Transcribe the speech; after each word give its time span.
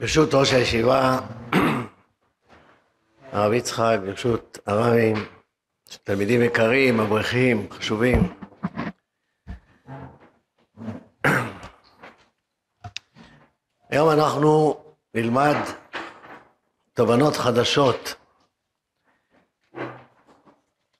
ברשות 0.00 0.34
ראש 0.34 0.52
הישיבה, 0.52 1.18
הרב 3.32 3.52
יצחק, 3.52 3.96
ברשות 4.04 4.58
הרבים, 4.66 5.16
תלמידים 6.04 6.42
יקרים, 6.42 7.00
אברכים, 7.00 7.68
חשובים. 7.70 8.34
היום 13.90 14.10
אנחנו 14.10 14.84
נלמד 15.14 15.56
תובנות 16.92 17.36
חדשות 17.36 18.14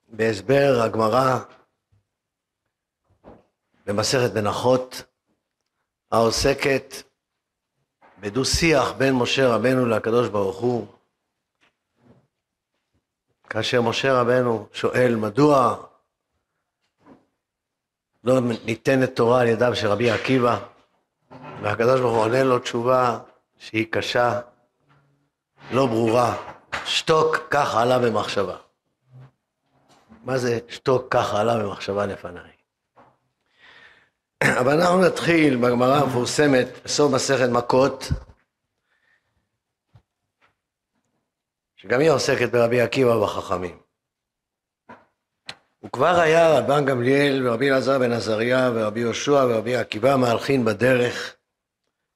בהסבר 0.09 0.81
הגמרא 0.85 1.39
במסכת 3.87 4.35
מנחות 4.35 5.03
העוסקת 6.13 7.10
בדו-שיח 8.21 8.93
בין 8.93 9.15
משה 9.15 9.49
רבנו 9.49 9.87
לקדוש 9.87 10.29
ברוך 10.29 10.57
הוא, 10.57 10.87
כאשר 13.51 13.83
משה 13.83 14.21
רבנו 14.21 14.67
שואל 14.73 15.15
מדוע 15.15 15.77
לא 18.25 18.41
ניתנת 18.65 19.17
תורה 19.17 19.41
על 19.41 19.47
ידיו 19.47 19.77
של 19.77 19.87
רבי 19.87 20.11
עקיבא, 20.11 20.59
והקדוש 21.63 22.01
ברוך 22.01 22.15
הוא 22.15 22.23
עונה 22.25 22.45
לו 22.45 22.59
תשובה 22.59 23.19
שהיא 23.59 23.87
קשה, 23.91 24.41
לא 25.71 25.87
ברורה, 25.87 26.37
שתוק 26.85 27.37
כך 27.51 27.75
עלה 27.75 27.99
במחשבה. 27.99 28.57
מה 30.25 30.39
זה 30.39 30.59
שתוק 30.69 31.07
כך 31.11 31.35
עלה 31.35 31.59
במחשבה 31.59 32.07
לפניי? 32.07 32.60
אבל 34.45 34.81
אנחנו 34.81 35.01
נתחיל 35.01 35.57
בגמרא 35.57 35.97
המפורסמת, 35.97 36.67
בסוף 36.85 37.13
מסכת 37.13 37.49
מכות, 37.49 38.05
שגם 41.77 42.01
היא 42.01 42.11
עוסקת 42.11 42.53
ברבי 42.53 42.81
עקיבא 42.81 43.11
ובחכמים. 43.11 43.79
וכבר 45.85 46.21
היה 46.21 46.59
רבן 46.59 46.85
גמליאל 46.85 47.49
ורבי 47.49 47.71
אלעזר 47.71 47.99
בן 47.99 48.13
עזריה 48.13 48.71
ורבי 48.75 49.01
יהושע 49.01 49.47
ורבי 49.51 49.77
עקיבא 49.77 50.17
מהלכים 50.17 50.65
בדרך 50.65 51.37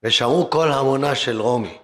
ושמעו 0.03 0.51
כל 0.51 0.73
המונה 0.73 1.15
של 1.15 1.41
רומי. 1.41 1.79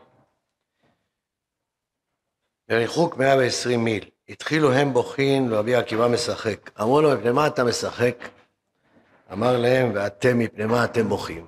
בריחוק 2.69 3.17
120 3.17 3.85
מיל. 3.85 4.05
התחילו 4.29 4.73
הם 4.73 4.93
בוכין 4.93 5.53
ורבי 5.53 5.75
עקיבא 5.75 6.09
משחק. 6.09 6.71
אמרו 6.81 7.01
לו, 7.01 7.17
מפני 7.17 7.33
מה 7.33 7.47
אתה 7.47 7.65
משחק? 7.65 8.40
אמר 9.33 9.59
להם, 9.59 9.93
ואתם 9.95 10.39
מפני 10.39 10.67
מה 10.67 10.85
אתם 10.85 11.09
בוכים? 11.09 11.47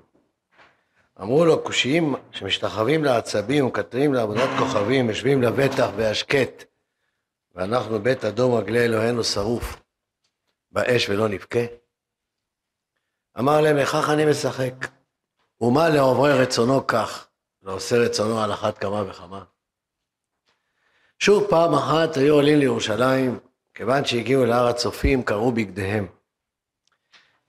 אמרו 1.20 1.44
לו, 1.44 1.62
קושיים 1.62 2.14
שמשתחווים 2.30 3.04
לעצבים 3.04 3.64
ומקטרים 3.64 4.14
לעבודת 4.14 4.48
כוכבים, 4.58 5.08
יושבים 5.08 5.42
לבטח 5.42 5.88
והשקט, 5.96 6.64
ואנחנו 7.54 8.02
בית 8.02 8.24
אדום 8.24 8.54
רגלי 8.54 8.84
אלוהינו 8.84 9.24
שרוף, 9.24 9.82
באש 10.72 11.08
ולא 11.08 11.28
נבכה? 11.28 11.64
אמר 13.38 13.60
להם, 13.60 13.76
לכך 13.76 14.10
אני 14.12 14.24
משחק. 14.24 14.74
ומה 15.60 15.88
לעוברי 15.88 16.32
רצונו 16.32 16.86
כך, 16.86 17.28
לעושה 17.62 17.96
רצונו 17.96 18.40
על 18.40 18.52
אחת 18.52 18.78
כמה 18.78 19.10
וכמה? 19.10 19.44
שוב 21.18 21.46
פעם 21.50 21.74
אחת 21.74 22.16
היו 22.16 22.34
עולים 22.34 22.58
לירושלים, 22.58 23.38
כיוון 23.74 24.04
שהגיעו 24.04 24.44
להר 24.44 24.66
הצופים, 24.66 25.22
קראו 25.22 25.52
בגדיהם. 25.52 26.21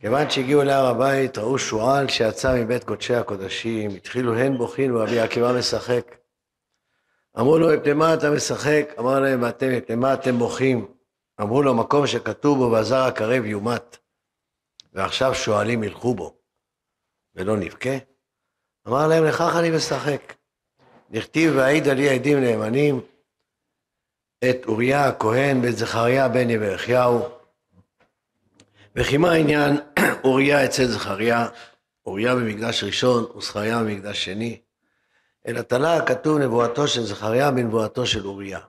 כיוון 0.03 0.29
שהגיעו 0.29 0.63
להר 0.63 0.85
הבית, 0.85 1.37
ראו 1.37 1.59
שועל 1.59 2.09
שיצא 2.09 2.55
מבית 2.55 2.83
קודשי 2.83 3.15
הקודשים, 3.15 3.91
התחילו 3.91 4.35
הן 4.35 4.57
בוכין 4.57 4.95
ורבי 4.95 5.19
עקיבא 5.19 5.53
משחק. 5.59 6.15
אמרו 7.39 7.57
לו, 7.57 7.67
מפני 7.77 7.93
מה 7.93 8.13
אתה 8.13 8.31
משחק? 8.31 8.85
אמר 8.99 9.19
להם, 9.19 9.43
ואתם, 9.43 9.77
מפני 9.77 9.95
מה 9.95 10.13
אתם 10.13 10.37
בוכים? 10.39 10.87
אמרו 11.41 11.63
לו, 11.63 11.73
מקום 11.73 12.07
שכתוב 12.07 12.57
בו, 12.57 12.71
והזר 12.71 13.01
הקרב 13.01 13.45
יומת, 13.45 13.97
ועכשיו 14.93 15.35
שועלים 15.35 15.83
ילכו 15.83 16.13
בו, 16.13 16.37
ולא 17.35 17.57
נבכה? 17.57 17.97
אמר 18.87 19.07
להם, 19.07 19.23
לכך 19.25 19.55
אני 19.59 19.69
משחק. 19.69 20.33
נכתיב 21.09 21.53
והעיד 21.55 21.87
על 21.87 21.99
עדים 21.99 22.39
נאמנים, 22.39 23.01
את 24.49 24.65
אוריה 24.65 25.07
הכהן 25.07 25.59
ואת 25.63 25.77
זכריה 25.77 26.29
בן 26.29 26.49
יברכיהו, 26.49 27.42
וכי 28.95 29.17
מה 29.17 29.31
העניין 29.31 29.77
אוריה 30.23 30.65
אצל 30.65 30.85
זכריה, 30.85 31.47
אוריה 32.05 32.35
במקדש 32.35 32.83
ראשון 32.83 33.25
וזכריה 33.37 33.83
במקדש 33.83 34.25
שני, 34.25 34.61
אלא 35.47 35.61
תלה 35.61 36.05
כתוב 36.05 36.37
נבואתו 36.37 36.87
של 36.87 37.03
זכריה 37.03 37.51
בנבואתו 37.51 38.05
של 38.05 38.25
אוריה. 38.25 38.59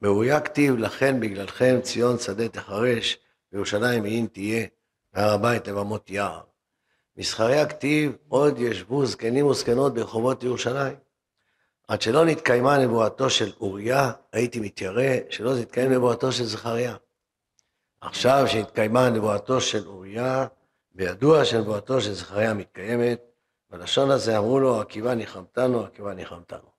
באוריה 0.00 0.40
כתיב 0.40 0.78
לכן 0.78 1.20
בגללכם 1.20 1.78
ציון 1.82 2.18
שדה 2.18 2.48
תחרש, 2.48 3.18
וירושלים 3.52 4.02
מעין 4.02 4.26
תהיה, 4.26 4.66
והר 5.14 5.34
הבית 5.34 5.68
לבמות 5.68 6.10
יער. 6.10 6.40
מזכריה 7.16 7.66
כתיב 7.66 8.12
עוד 8.28 8.58
ישבו 8.58 9.06
זקנים 9.06 9.46
וזקנות 9.46 9.94
ברחובות 9.94 10.42
ירושלים. 10.42 10.96
עד 11.88 12.02
שלא 12.02 12.24
נתקיימה 12.24 12.78
נבואתו 12.78 13.30
של 13.30 13.52
אוריה, 13.60 14.12
הייתי 14.32 14.60
מתיירא 14.60 15.14
שלא 15.30 15.52
תתקיים 15.60 15.92
נבואתו 15.92 16.32
של 16.32 16.44
זכריה. 16.44 16.94
עכשיו 18.00 18.44
שהתקיימה 18.46 19.10
נבואתו 19.10 19.60
של 19.60 19.86
אוריה, 19.86 20.46
וידוע 20.94 21.44
שנבואתו 21.44 22.00
של 22.00 22.12
זכריה 22.12 22.54
מתקיימת, 22.54 23.20
בלשון 23.70 24.10
הזה 24.10 24.38
אמרו 24.38 24.60
לו, 24.60 24.80
עקיבא 24.80 25.14
ניחמתנו, 25.14 25.84
עקיבא 25.84 26.14
ניחמתנו. 26.14 26.70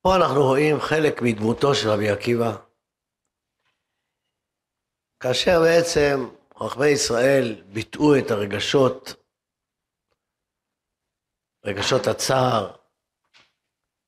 פה 0.00 0.16
אנחנו 0.16 0.42
רואים 0.42 0.80
חלק 0.80 1.22
מדמותו 1.22 1.74
של 1.74 1.88
רבי 1.88 2.10
עקיבא, 2.10 2.56
כאשר 5.20 5.60
בעצם 5.60 6.28
חכמי 6.58 6.86
ישראל 6.86 7.62
ביטאו 7.66 8.18
את 8.18 8.30
הרגשות, 8.30 9.14
רגשות 11.64 12.06
הצער 12.06 12.76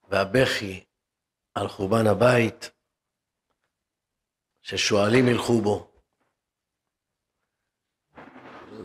והבכי 0.08 0.84
על 1.54 1.68
חורבן 1.68 2.06
הבית, 2.06 2.70
ששועלים 4.66 5.28
ילכו 5.28 5.60
בו. 5.60 5.90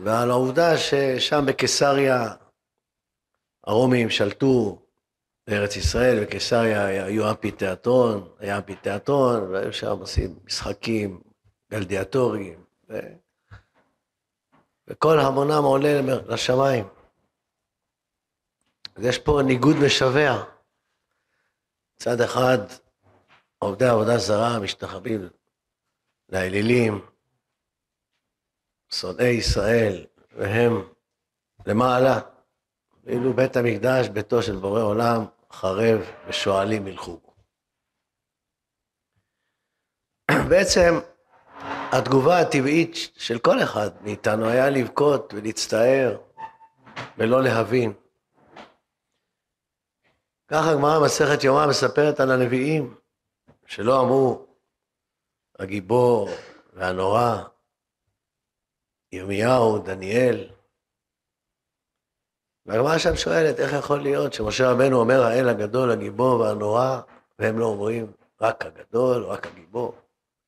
ועל 0.04 0.30
העובדה 0.30 0.78
ששם 0.78 1.44
בקיסריה 1.46 2.18
הרומים 3.64 4.10
שלטו 4.10 4.82
בארץ 5.46 5.76
ישראל, 5.76 6.24
בקיסריה 6.24 6.84
היו 6.86 7.30
אמפיתיאטרון, 7.30 8.28
היה 8.38 8.56
אמפיתיאטרון, 8.58 9.50
והיו 9.50 9.72
שם 9.72 9.98
עושים 10.00 10.38
משחקים 10.44 11.20
גלדיאטוריים, 11.70 12.64
ו... 12.88 12.98
וכל 14.86 15.18
המונם 15.18 15.64
עולה 15.64 16.00
לשמיים. 16.28 16.88
אז 18.96 19.04
יש 19.04 19.18
פה 19.18 19.40
ניגוד 19.46 19.76
משווע. 19.86 20.44
מצד 21.96 22.20
אחד, 22.20 22.58
עובדי 23.58 23.86
עבודה 23.86 24.18
זרה 24.18 24.60
משתחווים 24.60 25.28
לאלילים, 26.32 27.06
שונאי 28.92 29.26
ישראל, 29.26 30.06
והם 30.36 30.72
למעלה, 31.66 32.20
ואילו 33.04 33.32
בית 33.32 33.56
המקדש, 33.56 34.08
ביתו 34.08 34.42
של 34.42 34.56
בורא 34.56 34.82
עולם, 34.82 35.24
חרב 35.52 36.00
ושועלים 36.28 36.86
ילכו. 36.86 37.20
בעצם 40.50 40.94
התגובה 41.92 42.40
הטבעית 42.40 42.94
של 43.16 43.38
כל 43.38 43.62
אחד 43.62 43.90
מאיתנו 44.02 44.48
היה 44.48 44.70
לבכות 44.70 45.34
ולהצטער 45.34 46.18
ולא 47.18 47.42
להבין. 47.42 47.92
ככה 50.48 50.70
הגמרא 50.70 51.04
מסכת 51.04 51.44
יומא 51.44 51.66
מספרת 51.66 52.20
על 52.20 52.30
הנביאים 52.30 52.94
שלא 53.66 54.00
אמרו 54.00 54.51
הגיבור 55.58 56.28
והנורא, 56.72 57.42
ירמיהו, 59.12 59.78
דניאל. 59.78 60.50
והגמרא 62.66 62.98
שם 62.98 63.16
שואלת, 63.16 63.60
איך 63.60 63.72
יכול 63.72 64.00
להיות 64.00 64.32
שמשה 64.32 64.70
רבנו 64.70 65.00
אומר 65.00 65.22
האל 65.22 65.48
הגדול, 65.48 65.90
הגיבור 65.90 66.40
והנורא, 66.40 67.00
והם 67.38 67.58
לא 67.58 67.64
אומרים 67.64 68.12
רק 68.40 68.66
הגדול, 68.66 69.24
רק 69.24 69.46
הגיבור, 69.46 69.94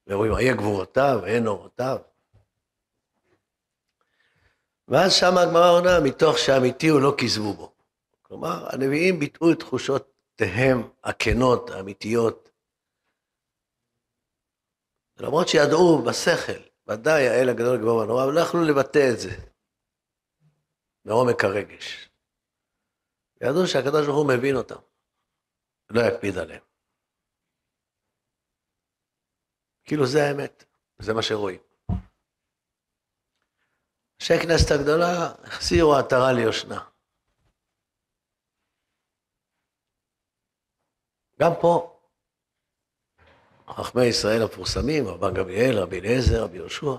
ואומרים, 0.07 0.37
איה 0.37 0.55
גבורותיו, 0.55 1.21
איה 1.25 1.41
נורותיו. 1.41 1.99
ואז 4.89 5.13
שם 5.13 5.39
הגמרא 5.39 5.71
עונה, 5.71 6.01
מתוך 6.01 6.39
שאמיתי 6.39 6.89
הוא 6.89 7.01
לא 7.01 7.15
כיזבו 7.19 7.53
בו. 7.53 7.73
כלומר, 8.23 8.67
הנביאים 8.73 9.19
ביטאו 9.19 9.53
את 9.53 9.59
תחושותיהם 9.59 10.89
הכנות, 11.05 11.71
האמיתיות, 11.71 12.44
למרות 15.17 15.49
שידעו 15.49 16.03
בשכל, 16.07 16.63
ודאי 16.89 17.29
האל 17.29 17.49
הגדול 17.49 17.77
הגבור 17.77 17.97
והנורא, 17.97 18.25
אבל 18.25 18.33
לא 18.33 18.41
יכלו 18.41 18.65
לבטא 18.65 19.11
את 19.13 19.21
זה 19.21 19.31
מעומק 21.05 21.45
הרגש. 21.45 22.11
ידעו 23.41 23.67
שהקדוש 23.67 24.07
ברוך 24.07 24.17
הוא 24.17 24.29
מבין 24.37 24.57
אותם, 24.57 24.81
לא 25.91 26.01
יקפיד 26.01 26.39
עליהם. 26.39 26.63
כאילו 29.85 30.07
זה 30.07 30.19
האמת, 30.29 30.65
זה 30.99 31.15
מה 31.15 31.23
שרואים. 31.23 31.61
אנשי 34.21 34.35
כנסת 34.43 34.71
הגדולה 34.71 35.35
החזירו 35.45 35.95
עטרה 35.95 36.33
ליושנה. 36.33 36.85
גם 41.41 41.51
פה, 41.61 41.94
חכמי 43.69 44.05
ישראל 44.05 44.43
המפורסמים, 44.43 45.07
רבן 45.07 45.35
גמליאל, 45.35 45.79
רבי 45.79 46.01
אליעזר, 46.01 46.43
רבי 46.45 46.57
יהושע. 46.57 46.95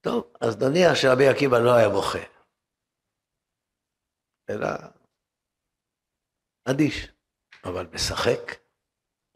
טוב, 0.00 0.32
אז 0.40 0.56
נניח 0.56 0.94
שרבי 0.94 1.28
עקיבא 1.28 1.58
לא 1.58 1.74
היה 1.74 1.88
בוכה, 1.88 2.18
אלא 4.50 4.68
אדיש, 6.64 7.08
אבל 7.64 7.86
משחק, 7.92 8.54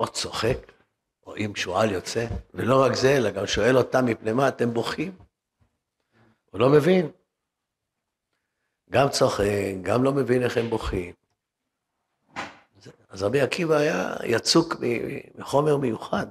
או 0.01 0.13
צוחק, 0.13 0.73
או 1.27 1.37
אם 1.37 1.53
שועל 1.57 1.91
יוצא, 1.91 2.27
ולא 2.55 2.85
רק 2.87 2.93
זה, 2.95 3.17
אלא 3.17 3.31
גם 3.31 3.47
שואל 3.47 3.77
אותם 3.77 4.07
מפני 4.07 4.33
מה 4.33 4.49
אתם 4.49 4.75
בוכים. 4.75 5.19
הוא 6.51 6.61
לא 6.61 6.69
מבין. 6.77 7.11
גם 8.91 9.09
צוחק, 9.11 9.45
גם 9.83 10.05
לא 10.05 10.13
מבין 10.13 10.43
איך 10.43 10.57
הם 10.57 10.71
בוכים. 10.71 11.24
אז 13.15 13.23
רבי 13.23 13.41
עקיבא 13.41 13.75
היה 13.75 14.15
יצוק 14.25 14.75
מחומר 15.35 15.77
מיוחד. 15.77 16.27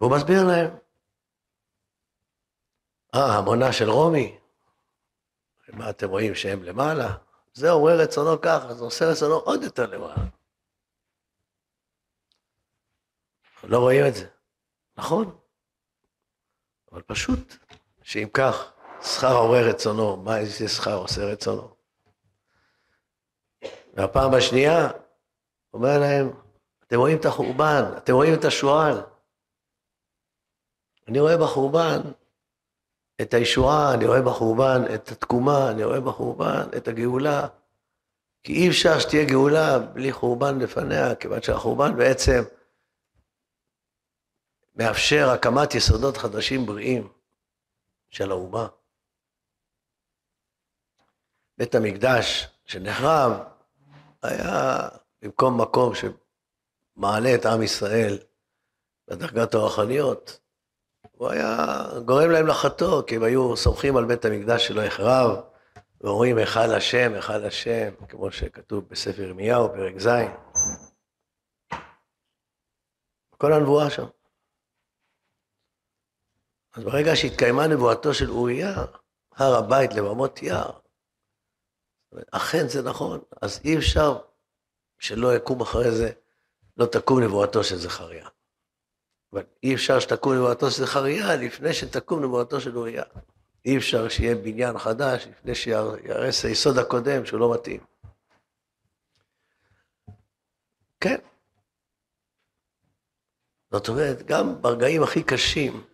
והוא 0.00 0.16
מסביר 0.16 0.44
להם, 0.46 0.76
אה, 3.14 3.38
המונה 3.38 3.72
של 3.72 3.90
רומי, 3.90 4.38
מה 5.68 5.90
אתם 5.90 6.08
רואים 6.08 6.34
שהם 6.34 6.62
למעלה? 6.62 7.16
זה 7.54 7.70
אומר 7.70 7.92
רצונו 7.98 8.40
ככה, 8.40 8.74
זה 8.74 8.84
עושה 8.84 9.04
רצונו 9.10 9.34
עוד 9.34 9.62
יותר 9.62 9.86
למעלה. 9.86 10.24
לא 13.64 13.78
רואים 13.78 14.06
את 14.08 14.14
זה. 14.14 14.28
נכון, 14.96 15.38
אבל 16.92 17.02
פשוט, 17.02 17.54
שאם 18.02 18.28
כך, 18.34 18.72
שכר 19.02 19.36
עורר 19.36 19.68
רצונו, 19.68 20.16
מה 20.16 20.38
איזה 20.38 20.68
שכר 20.68 20.94
עושה 20.94 21.20
רצונו? 21.24 21.81
והפעם 23.92 24.34
השנייה, 24.34 24.88
אומר 25.74 25.98
להם, 25.98 26.30
אתם 26.86 26.96
רואים 26.96 27.18
את 27.18 27.24
החורבן, 27.24 27.82
אתם 27.96 28.12
רואים 28.12 28.34
את 28.34 28.44
השועל. 28.44 29.02
אני 31.08 31.20
רואה 31.20 31.36
בחורבן 31.36 32.00
את 33.22 33.34
הישועה, 33.34 33.94
אני 33.94 34.06
רואה 34.06 34.22
בחורבן 34.22 34.94
את 34.94 35.08
התקומה, 35.08 35.70
אני 35.70 35.84
רואה 35.84 36.00
בחורבן 36.00 36.68
את 36.76 36.88
הגאולה. 36.88 37.46
כי 38.42 38.52
אי 38.52 38.68
אפשר 38.68 38.98
שתהיה 38.98 39.24
גאולה 39.24 39.78
בלי 39.78 40.12
חורבן 40.12 40.58
לפניה, 40.58 41.14
כיוון 41.14 41.42
שהחורבן 41.42 41.96
בעצם 41.96 42.42
מאפשר 44.74 45.30
הקמת 45.34 45.74
יסודות 45.74 46.16
חדשים 46.16 46.66
בריאים 46.66 47.08
של 48.10 48.30
האומה. 48.30 48.68
בית 51.58 51.74
המקדש 51.74 52.48
שנחרב 52.64 53.51
היה 54.22 54.88
במקום 55.22 55.60
מקום 55.60 55.92
שמעלה 55.94 57.34
את 57.34 57.46
עם 57.46 57.62
ישראל 57.62 58.18
בדרגת 59.08 59.54
הרוחניות, 59.54 60.38
הוא 61.16 61.28
היה 61.28 61.84
גורם 62.04 62.30
להם 62.30 62.46
לחטוא, 62.46 63.02
כי 63.02 63.16
הם 63.16 63.22
היו 63.22 63.56
סומכים 63.56 63.96
על 63.96 64.04
בית 64.04 64.24
המקדש 64.24 64.66
שלא 64.66 64.80
יחרב, 64.80 65.40
ואומרים 66.00 66.38
היכל 66.38 66.74
השם, 66.76 67.12
היכל 67.14 67.44
השם, 67.44 67.94
כמו 68.08 68.32
שכתוב 68.32 68.88
בספר 68.88 69.22
ירמיהו, 69.22 69.68
פרק 69.68 69.98
ז'. 69.98 70.08
כל 73.38 73.52
הנבואה 73.52 73.90
שם. 73.90 74.06
אז 76.74 76.84
ברגע 76.84 77.16
שהתקיימה 77.16 77.66
נבואתו 77.66 78.14
של 78.14 78.30
אוריה, 78.30 78.74
הר 79.36 79.54
הבית 79.54 79.94
לבמות 79.94 80.42
יער, 80.42 80.78
אכן 82.30 82.68
זה 82.68 82.82
נכון, 82.82 83.20
אז 83.42 83.60
אי 83.64 83.78
אפשר 83.78 84.18
שלא 84.98 85.36
יקום 85.36 85.60
אחרי 85.60 85.90
זה, 85.90 86.10
לא 86.76 86.86
תקום 86.86 87.20
נבואתו 87.20 87.64
של 87.64 87.76
זכריה. 87.76 88.28
אבל 89.32 89.42
אי 89.62 89.74
אפשר 89.74 90.00
שתקום 90.00 90.34
נבואתו 90.34 90.70
של 90.70 90.84
זכריה 90.84 91.36
לפני 91.36 91.72
שתקום 91.72 92.24
נבואתו 92.24 92.60
של 92.60 92.76
אוריה. 92.76 93.02
אי 93.64 93.76
אפשר 93.76 94.08
שיהיה 94.08 94.34
בניין 94.34 94.78
חדש 94.78 95.26
לפני 95.26 95.54
שיהרס 95.54 96.44
היסוד 96.44 96.78
הקודם 96.78 97.26
שהוא 97.26 97.40
לא 97.40 97.54
מתאים. 97.54 97.80
כן. 101.00 101.18
זאת 103.72 103.88
אומרת, 103.88 104.22
גם 104.22 104.62
ברגעים 104.62 105.02
הכי 105.02 105.22
קשים, 105.22 105.84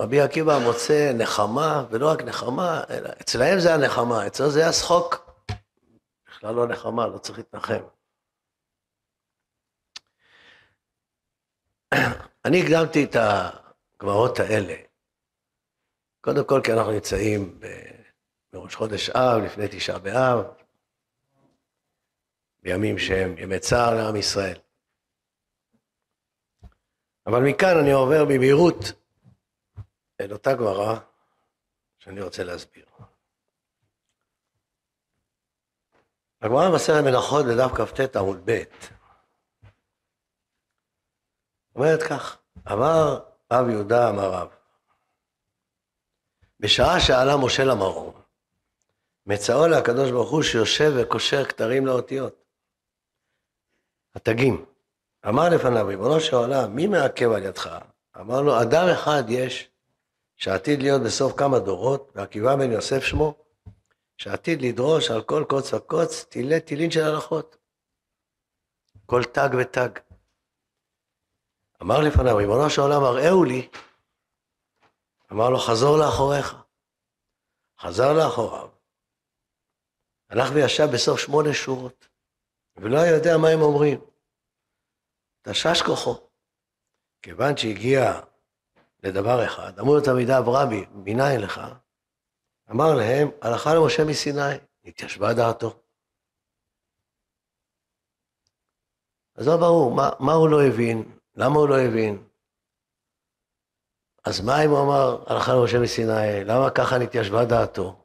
רבי 0.00 0.20
עקיבא 0.20 0.58
מוצא 0.58 1.12
נחמה, 1.18 1.86
ולא 1.90 2.10
רק 2.10 2.22
נחמה, 2.22 2.84
אלא 2.90 3.10
אצלהם 3.20 3.60
זה 3.60 3.74
הנחמה, 3.74 4.26
אצלו 4.26 4.50
זה 4.50 4.68
השחוק. 4.68 5.30
בכלל 6.26 6.54
לא 6.54 6.68
נחמה, 6.68 7.06
לא 7.06 7.18
צריך 7.18 7.38
להתנחם. 7.38 7.82
אני 12.44 12.62
הקדמתי 12.62 13.04
את 13.04 13.16
הגמרות 13.16 14.38
האלה, 14.38 14.74
קודם 16.20 16.44
כל 16.46 16.60
כי 16.64 16.72
אנחנו 16.72 16.92
נמצאים 16.92 17.60
בראש 18.52 18.74
חודש 18.74 19.10
אב, 19.10 19.42
לפני 19.44 19.68
תשעה 19.70 19.98
באב, 19.98 20.44
בימים 22.62 22.98
שהם 22.98 23.38
ימי 23.38 23.58
צער 23.58 23.94
לעם 23.94 24.16
ישראל. 24.16 24.58
אבל 27.26 27.40
מכאן 27.42 27.78
אני 27.82 27.92
עובר 27.92 28.24
במהירות 28.24 28.99
אל 30.20 30.32
אותה 30.32 30.54
גמרא 30.54 30.98
שאני 31.98 32.22
רוצה 32.22 32.44
להסביר. 32.44 32.86
הגמרא 36.42 36.70
במסכת 36.70 36.94
מנחות 37.04 37.46
בדף 37.46 37.70
כ"ט 37.74 38.16
עמוד 38.16 38.40
ב' 38.44 38.62
אומרת 41.74 42.02
כך, 42.02 42.38
אמר 42.72 43.20
רב 43.52 43.68
יהודה 43.68 44.10
אמר 44.10 44.30
רב, 44.30 44.48
בשעה 46.60 47.00
שעלה 47.00 47.36
משה 47.44 47.64
למרום, 47.64 48.20
מצאו 49.26 49.68
לקדוש 49.68 50.10
ברוך 50.10 50.30
הוא 50.30 50.42
שיושב 50.42 50.92
וקושר 50.96 51.44
כתרים 51.44 51.86
לאותיות. 51.86 52.44
התגים. 54.14 54.64
אמר 55.28 55.48
לפניו, 55.48 55.86
ריבונו 55.86 56.20
של 56.20 56.36
עולם, 56.36 56.76
מי 56.76 56.86
מעכב 56.86 57.30
על 57.32 57.42
ידך? 57.42 57.78
אמר 58.20 58.40
לו, 58.40 58.62
אדם 58.62 58.86
אחד 58.92 59.22
יש 59.28 59.69
שעתיד 60.40 60.82
להיות 60.82 61.02
בסוף 61.06 61.38
כמה 61.38 61.58
דורות, 61.58 62.12
ועקיבא 62.14 62.56
בן 62.56 62.72
יוסף 62.72 63.02
שמו, 63.02 63.44
שעתיד 64.16 64.62
לדרוש 64.62 65.10
על 65.10 65.22
כל 65.22 65.44
קוץ 65.48 65.74
וקוץ 65.74 66.24
תילי 66.24 66.60
תילין 66.60 66.90
של 66.90 67.00
הלכות. 67.00 67.56
כל 69.06 69.24
תג 69.24 69.48
ותג. 69.60 69.88
אמר 71.82 72.00
לפניו, 72.00 72.36
ריבונו 72.36 72.70
של 72.70 72.80
עולם, 72.80 73.02
הראהו 73.02 73.44
לי. 73.44 73.68
אמר 75.32 75.50
לו, 75.50 75.58
חזור 75.58 75.98
לאחוריך. 75.98 76.54
חזר 77.80 78.12
לאחוריו. 78.12 78.68
הלך 80.30 80.50
וישב 80.54 80.86
בסוף 80.94 81.20
שמונה 81.20 81.54
שורות, 81.54 82.08
ולא 82.76 82.98
יודע 82.98 83.30
מה 83.42 83.48
הם 83.48 83.60
אומרים. 83.60 84.00
תשש 85.42 85.82
כוחו. 85.82 86.28
כיוון 87.22 87.56
שהגיע 87.56 88.20
לדבר 89.02 89.44
אחד. 89.44 89.78
אמרו 89.78 89.94
לו 89.94 90.00
תלמידיו, 90.00 90.44
רבי, 90.46 90.84
מניין 90.92 91.40
לך? 91.40 91.60
אמר 92.70 92.94
להם, 92.94 93.30
הלכה 93.42 93.74
למשה 93.74 94.04
מסיני, 94.04 94.54
התיישבה 94.84 95.34
דעתו. 95.34 95.80
אז 99.34 99.48
לא 99.48 99.56
ברור, 99.56 99.94
מה, 99.94 100.10
מה 100.20 100.32
הוא 100.32 100.48
לא 100.48 100.62
הבין? 100.62 101.16
למה 101.34 101.58
הוא 101.58 101.68
לא 101.68 101.78
הבין? 101.78 102.24
אז 104.24 104.40
מה 104.40 104.64
אם 104.64 104.70
הוא 104.70 104.82
אמר, 104.82 105.24
הלכה 105.26 105.54
למשה 105.54 105.78
מסיני, 105.78 106.44
למה 106.44 106.70
ככה 106.70 106.98
נתיישבה 106.98 107.44
דעתו? 107.44 108.04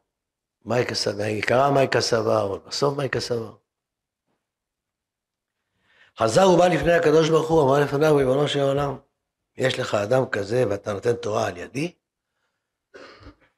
מהי 0.64 0.86
כסבר? 0.86 1.24
עיקרה 1.24 1.70
מהי 1.70 1.88
כסבר, 1.88 2.46
אבל 2.46 2.58
בסוף 2.58 2.96
מהי 2.96 3.08
כסבר? 3.08 3.54
חזר 6.18 6.48
ובא 6.50 6.66
לפני 6.66 6.92
הקדוש 6.92 7.30
ברוך 7.30 7.50
הוא, 7.50 7.62
אמר 7.62 7.80
לפניו, 7.84 8.16
ריבונו 8.16 8.48
של 8.48 8.60
עולם, 8.60 8.96
יש 9.56 9.78
לך 9.78 9.94
אדם 9.94 10.28
כזה 10.32 10.64
ואתה 10.70 10.92
נותן 10.92 11.16
תורה 11.16 11.46
על 11.46 11.56
ידי, 11.56 11.94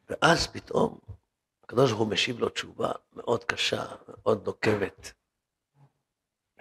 ואז 0.08 0.46
פתאום 0.46 0.98
הקדוש 1.64 1.90
ברוך 1.90 2.02
הוא 2.02 2.10
משיב 2.10 2.38
לו 2.38 2.48
תשובה 2.48 2.92
מאוד 3.12 3.44
קשה, 3.44 3.86
מאוד 4.08 4.46
נוקבת. 4.46 5.12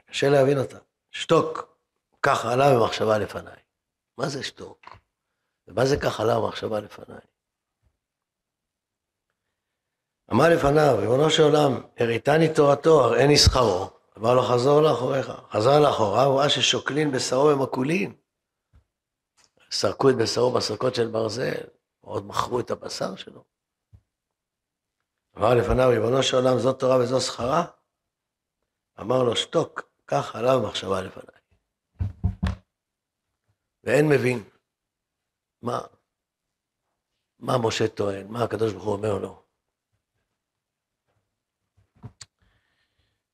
קשה 0.05 0.29
להבין 0.29 0.57
אותה. 0.57 0.77
שתוק, 1.11 1.77
כך 2.21 2.45
עלה 2.45 2.75
במחשבה 2.75 3.17
לפניי. 3.17 3.59
מה 4.17 4.29
זה 4.29 4.43
שתוק? 4.43 4.97
ומה 5.67 5.85
זה 5.85 5.97
כך 5.97 6.19
עלה 6.19 6.39
במחשבה 6.39 6.79
לפניי? 6.79 7.19
אמר 10.31 10.49
לפניו, 10.49 10.95
ריבונו 10.97 11.29
של 11.29 11.43
עולם, 11.43 11.81
הריתני 11.97 12.53
תורתו, 12.53 13.03
הראני 13.03 13.37
שכרו. 13.37 13.89
אמר 14.17 14.33
לו, 14.33 14.41
חזור 14.41 14.81
לאחוריך. 14.81 15.31
חזר 15.51 15.79
לאחוריו, 15.79 16.35
ראה 16.37 16.49
ששוקלין 16.49 17.11
בשרו 17.11 17.45
ומקולין. 17.45 18.13
סרקו 19.71 20.09
את 20.09 20.15
בשרו 20.15 20.51
בסרקות 20.51 20.95
של 20.95 21.07
ברזל, 21.07 21.67
עוד 22.01 22.25
מכרו 22.25 22.59
את 22.59 22.71
הבשר 22.71 23.15
שלו. 23.15 23.43
אמר 25.37 25.55
לפניו, 25.55 25.89
ריבונו 25.89 26.23
של 26.23 26.35
עולם, 26.35 26.59
זאת 26.59 26.79
תורה 26.79 26.97
וזו 26.97 27.21
שכרה? 27.21 27.65
אמר 28.99 29.23
לו, 29.23 29.35
שתוק, 29.35 29.81
קח 30.05 30.35
עליו 30.35 30.59
מחשבה 30.67 31.01
לפניי. 31.01 31.41
ואין 33.83 34.09
מבין 34.09 34.43
מה, 35.61 35.81
מה 37.39 37.57
משה 37.57 37.87
טוען, 37.87 38.27
מה 38.27 38.43
הקדוש 38.43 38.73
ברוך 38.73 38.85
הוא 38.85 38.93
אומר 38.93 39.17
לו. 39.17 39.43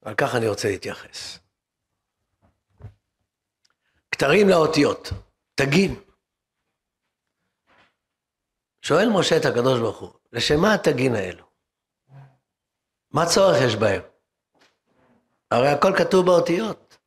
על 0.01 0.15
כך 0.15 0.35
אני 0.35 0.47
רוצה 0.47 0.67
להתייחס. 0.67 1.39
כתרים 4.11 4.49
לאותיות, 4.49 5.09
תגין. 5.55 6.12
שואל 8.83 9.09
משה 9.17 9.37
את 9.37 9.45
הקדוש 9.45 9.79
ברוך 9.79 9.99
הוא, 9.99 10.13
לשם 10.31 10.61
מה 10.61 10.73
התגין 10.73 11.15
האלו? 11.15 11.45
מה 13.11 13.25
צורך 13.25 13.57
יש 13.67 13.75
בהם? 13.75 14.01
הרי 15.51 15.67
הכל 15.67 15.93
כתוב 15.97 16.25
באותיות. 16.25 16.97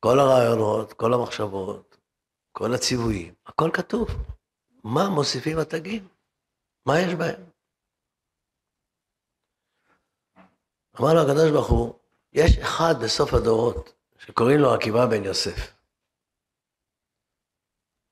כל 0.00 0.18
הרעיונות, 0.20 0.92
כל 0.92 1.14
המחשבות, 1.14 1.96
כל 2.52 2.74
הציוויים, 2.74 3.34
הכל 3.46 3.70
כתוב. 3.72 4.08
מה 4.84 5.08
מוסיפים 5.08 5.58
התגים? 5.58 6.08
מה 6.86 7.00
יש 7.00 7.14
בהם? 7.14 7.44
אמר 11.00 11.14
לו 11.14 11.20
הקדוש 11.20 11.50
ברוך 11.50 11.68
הוא, 11.68 11.94
יש 12.32 12.58
אחד 12.58 12.94
בסוף 13.04 13.34
הדורות 13.34 13.94
שקוראים 14.18 14.58
לו 14.58 14.74
עקיבא 14.74 15.06
בן 15.06 15.24
יוסף. 15.24 15.75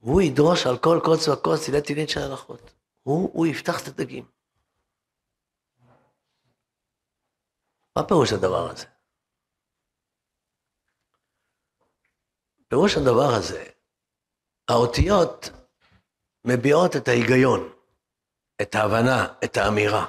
והוא 0.04 0.22
ידרוש 0.22 0.66
על 0.66 0.78
כל 0.78 0.98
קוץ 1.04 1.28
וקוץ 1.28 1.64
תילי 1.66 1.82
תילין 1.82 2.08
של 2.08 2.20
הלכות. 2.20 2.74
הוא, 3.02 3.30
הוא 3.32 3.46
יפתח 3.46 3.82
את 3.82 3.88
הדגים. 3.88 4.30
מה 7.96 8.08
פירוש 8.08 8.32
הדבר 8.32 8.70
הזה? 8.70 8.86
פירוש 12.68 12.96
הדבר 12.96 13.30
הזה, 13.38 13.64
האותיות 14.68 15.50
מביעות 16.44 16.96
את 16.96 17.08
ההיגיון, 17.08 17.72
את 18.62 18.74
ההבנה, 18.74 19.34
את 19.44 19.56
האמירה. 19.56 20.06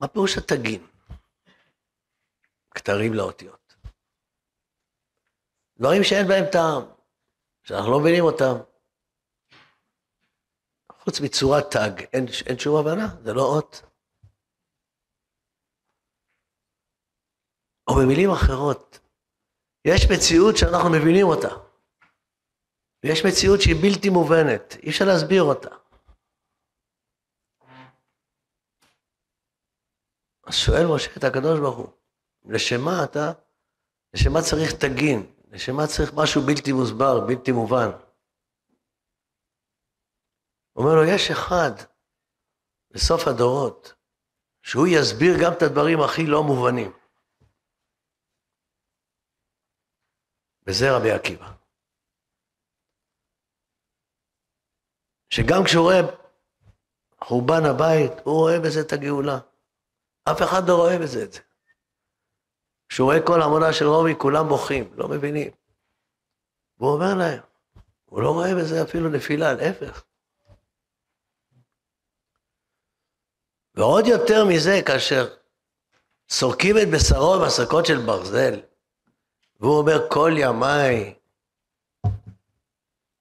מה 0.00 0.08
פירוש 0.08 0.38
התגין? 0.38 0.86
כתרים 2.70 3.14
לאותיות. 3.14 3.63
דברים 5.84 6.04
שאין 6.04 6.28
בהם 6.28 6.44
טעם, 6.52 6.82
שאנחנו 7.62 7.90
לא 7.90 8.00
מבינים 8.00 8.24
אותם. 8.24 8.54
חוץ 10.92 11.20
מצורת 11.20 11.64
תג, 11.70 12.04
אין, 12.12 12.26
אין 12.46 12.58
שום 12.58 12.76
הבנה, 12.76 13.06
זה 13.22 13.32
לא 13.32 13.42
אות. 13.42 13.82
או 17.88 17.94
במילים 17.94 18.30
אחרות, 18.30 18.98
יש 19.84 20.00
מציאות 20.10 20.56
שאנחנו 20.56 20.90
מבינים 20.90 21.26
אותה, 21.26 21.54
ויש 23.02 23.24
מציאות 23.26 23.60
שהיא 23.60 23.76
בלתי 23.82 24.08
מובנת, 24.08 24.76
אי 24.82 24.90
אפשר 24.90 25.04
להסביר 25.04 25.42
אותה. 25.42 25.70
אז 30.46 30.54
שואל 30.54 30.86
משה 30.94 31.10
את 31.18 31.24
הקדוש 31.24 31.60
ברוך 31.60 31.76
הוא, 31.76 31.88
לשם 32.44 32.80
מה 32.80 33.04
אתה, 33.04 33.32
לשם 34.14 34.32
מה 34.32 34.40
צריך 34.42 34.72
תגין, 34.72 35.33
לשם 35.54 35.86
צריך 35.86 36.10
משהו 36.14 36.42
בלתי 36.46 36.72
מוסבר, 36.72 37.26
בלתי 37.26 37.52
מובן. 37.52 37.90
אומר 40.76 40.94
לו, 40.94 41.04
יש 41.14 41.30
אחד 41.30 41.70
בסוף 42.90 43.20
הדורות, 43.26 43.94
שהוא 44.62 44.86
יסביר 44.86 45.34
גם 45.42 45.52
את 45.56 45.62
הדברים 45.62 45.98
הכי 46.00 46.26
לא 46.26 46.42
מובנים. 46.42 46.92
וזה 50.66 50.86
רבי 50.96 51.10
עקיבא. 51.10 51.52
שגם 55.30 55.60
כשהוא 55.64 55.82
רואה 55.82 56.00
חורבן 57.24 57.62
הבית, 57.70 58.12
הוא 58.24 58.34
רואה 58.34 58.58
בזה 58.64 58.80
את 58.80 58.92
הגאולה. 58.92 59.38
אף 60.30 60.38
אחד 60.48 60.62
לא 60.68 60.74
רואה 60.76 60.98
בזה 61.02 61.22
את 61.22 61.32
זה. 61.32 61.53
כשהוא 62.88 63.06
רואה 63.06 63.26
כל 63.26 63.42
המונה 63.42 63.72
של 63.72 63.86
רומי, 63.86 64.14
כולם 64.18 64.48
בוכים, 64.48 64.90
לא 64.96 65.08
מבינים. 65.08 65.50
והוא 66.78 66.92
אומר 66.92 67.14
להם, 67.14 67.40
הוא 68.04 68.22
לא 68.22 68.30
רואה 68.30 68.54
בזה 68.54 68.82
אפילו 68.82 69.08
נפילה, 69.08 69.52
להפך. 69.52 70.04
ועוד 73.74 74.06
יותר 74.06 74.44
מזה, 74.44 74.80
כאשר 74.86 75.34
סורקים 76.28 76.76
את 76.78 76.88
בשרו 76.94 77.40
במסקות 77.40 77.86
של 77.86 77.98
ברזל, 77.98 78.60
והוא 79.60 79.78
אומר, 79.78 80.10
כל 80.10 80.32
ימיי, 80.36 81.14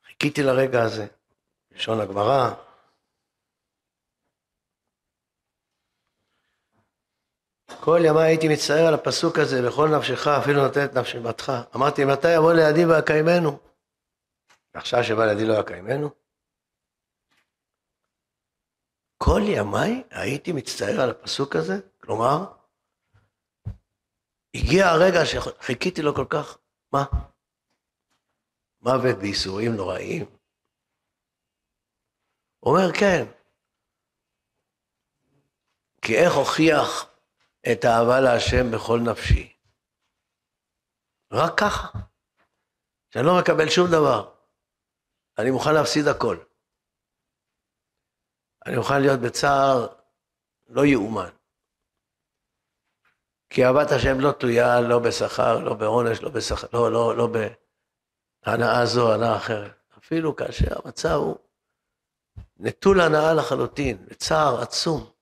חיכיתי 0.05 0.43
לרגע 0.43 0.83
הזה, 0.83 1.07
לשון 1.71 1.99
הגמרא, 1.99 2.53
כל 7.81 7.99
ימי 8.05 8.21
הייתי 8.21 8.47
מצטער 8.47 8.87
על 8.87 8.93
הפסוק 8.93 9.39
הזה, 9.39 9.61
בכל 9.67 9.89
נפשך, 9.97 10.27
אפילו 10.27 10.67
נותן 10.67 10.85
את 10.85 10.93
נפש 10.93 11.15
בתך. 11.15 11.51
אמרתי, 11.75 12.05
מתי 12.05 12.35
יבוא 12.35 12.53
לידי 12.53 12.85
ויקיימנו? 12.85 13.59
עכשיו 14.73 15.03
שבא 15.03 15.25
לידי 15.25 15.45
לא 15.45 15.53
יקיימנו? 15.53 16.09
כל 19.17 19.41
ימיי 19.45 20.03
הייתי 20.11 20.51
מצטער 20.51 21.01
על 21.01 21.09
הפסוק 21.09 21.55
הזה? 21.55 21.73
כלומר, 21.99 22.53
הגיע 24.55 24.87
הרגע 24.87 25.25
שחיכיתי 25.25 26.01
לו 26.01 26.15
כל 26.15 26.25
כך, 26.29 26.57
מה? 26.91 27.03
מוות 28.81 29.17
בייסורים 29.21 29.75
נוראים? 29.75 30.25
הוא 32.59 32.77
אומר, 32.77 32.93
כן. 32.99 33.25
כי 36.01 36.17
איך 36.17 36.33
הוכיח 36.33 37.12
את 37.71 37.85
האהבה 37.85 38.19
להשם 38.19 38.71
בכל 38.71 38.99
נפשי. 38.99 39.53
רק 41.31 41.53
ככה. 41.57 41.87
שאני 43.09 43.25
לא 43.25 43.39
מקבל 43.41 43.69
שום 43.69 43.87
דבר. 43.91 44.33
אני 45.37 45.51
מוכן 45.51 45.73
להפסיד 45.73 46.07
הכל. 46.07 46.37
אני 48.65 48.77
מוכן 48.77 49.01
להיות 49.01 49.19
בצער 49.19 49.87
לא 50.67 50.85
יאומן. 50.85 51.29
כי 53.49 53.65
אהבת 53.65 53.91
השם 53.91 54.19
לא 54.19 54.31
תלויה 54.31 54.81
לא 54.81 54.99
בשכר, 54.99 55.59
לא 55.59 55.73
בעונש, 55.73 56.21
לא 56.21 56.29
בשכר, 56.29 56.67
לא, 56.73 56.91
לא, 56.91 57.17
לא 57.17 57.27
בהנאה 57.27 58.85
זו, 58.85 59.13
הנאה 59.13 59.37
אחרת. 59.37 59.71
אפילו 59.97 60.35
כאשר 60.35 60.75
המצב 60.83 61.15
הוא 61.15 61.37
נטול 62.57 63.01
הנאה 63.01 63.33
לחלוטין, 63.33 64.05
בצער 64.05 64.61
עצום. 64.61 65.12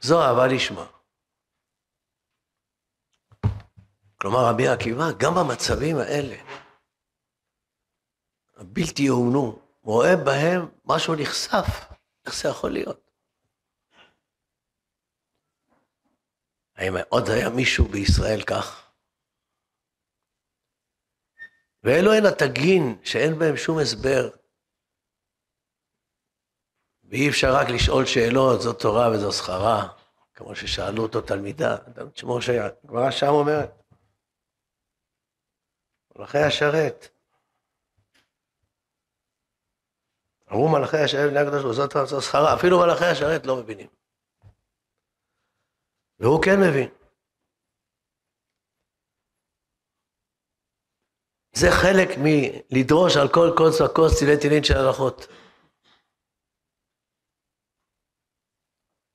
זו 0.00 0.22
אהבה 0.22 0.46
לשמה. 0.46 0.86
כלומר, 4.20 4.38
רבי 4.50 4.68
עקיבא, 4.68 5.04
גם 5.18 5.32
במצבים 5.34 5.96
האלה, 5.96 6.36
הבלתי 8.56 9.02
יאומנו, 9.02 9.62
רואה 9.82 10.16
בהם 10.24 10.68
משהו 10.84 11.14
נחשף. 11.14 11.66
איך 12.26 12.34
זה 12.42 12.48
יכול 12.48 12.72
להיות? 12.72 13.10
האם 16.74 16.92
עוד 17.08 17.28
היה 17.28 17.50
מישהו 17.50 17.84
בישראל 17.88 18.42
כך? 18.46 18.92
ואלו 21.82 22.12
הן 22.12 22.26
התגין 22.26 23.00
שאין 23.04 23.38
בהם 23.38 23.56
שום 23.56 23.78
הסבר, 23.78 24.39
ואי 27.10 27.28
אפשר 27.28 27.54
רק 27.54 27.68
לשאול 27.68 28.06
שאלות, 28.06 28.60
זאת 28.60 28.80
תורה 28.80 29.10
וזו 29.10 29.32
שכרה, 29.32 29.88
כמו 30.34 30.54
ששאלו 30.54 31.02
אותו 31.02 31.20
תלמידה, 31.20 31.76
כמו 32.16 32.42
שהגמרא 32.42 33.10
שם 33.10 33.26
אומרת. 33.26 33.82
מלאכי 36.16 36.38
השרת. 36.38 37.08
אמרו 40.52 40.68
מלאכי 40.68 40.96
השרת 40.96 41.30
בני 41.30 41.38
הקדוש 41.40 41.62
ברוך 41.62 41.78
הוא, 41.94 42.06
זאת 42.06 42.22
שכרה, 42.22 42.54
אפילו 42.54 42.78
מלאכי 42.78 43.04
השרת 43.04 43.46
לא 43.46 43.56
מבינים. 43.56 43.88
והוא 46.18 46.42
כן 46.42 46.60
מבין. 46.60 46.88
זה 51.52 51.66
חלק 51.70 52.08
מלדרוש 52.18 53.16
על 53.16 53.28
כל 53.28 53.48
כוס 53.56 53.80
וכוס 53.80 54.18
צילי 54.18 54.36
תילין 54.36 54.64
של 54.64 54.76
הלכות. 54.76 55.26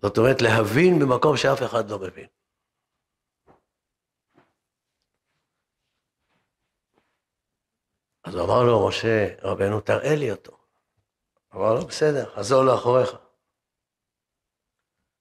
זאת 0.05 0.17
אומרת, 0.17 0.41
להבין 0.41 0.99
במקום 0.99 1.37
שאף 1.37 1.63
אחד 1.63 1.89
לא 1.89 1.99
מבין. 1.99 2.27
אז 8.23 8.35
הוא 8.35 8.45
אמר 8.45 8.63
לו, 8.63 8.87
משה 8.87 9.27
רבנו, 9.41 9.81
תראה 9.81 10.15
לי 10.15 10.31
אותו. 10.31 10.57
אמר 11.55 11.73
לו, 11.73 11.85
בסדר, 11.85 12.35
חזור 12.35 12.63
לאחוריך. 12.63 13.15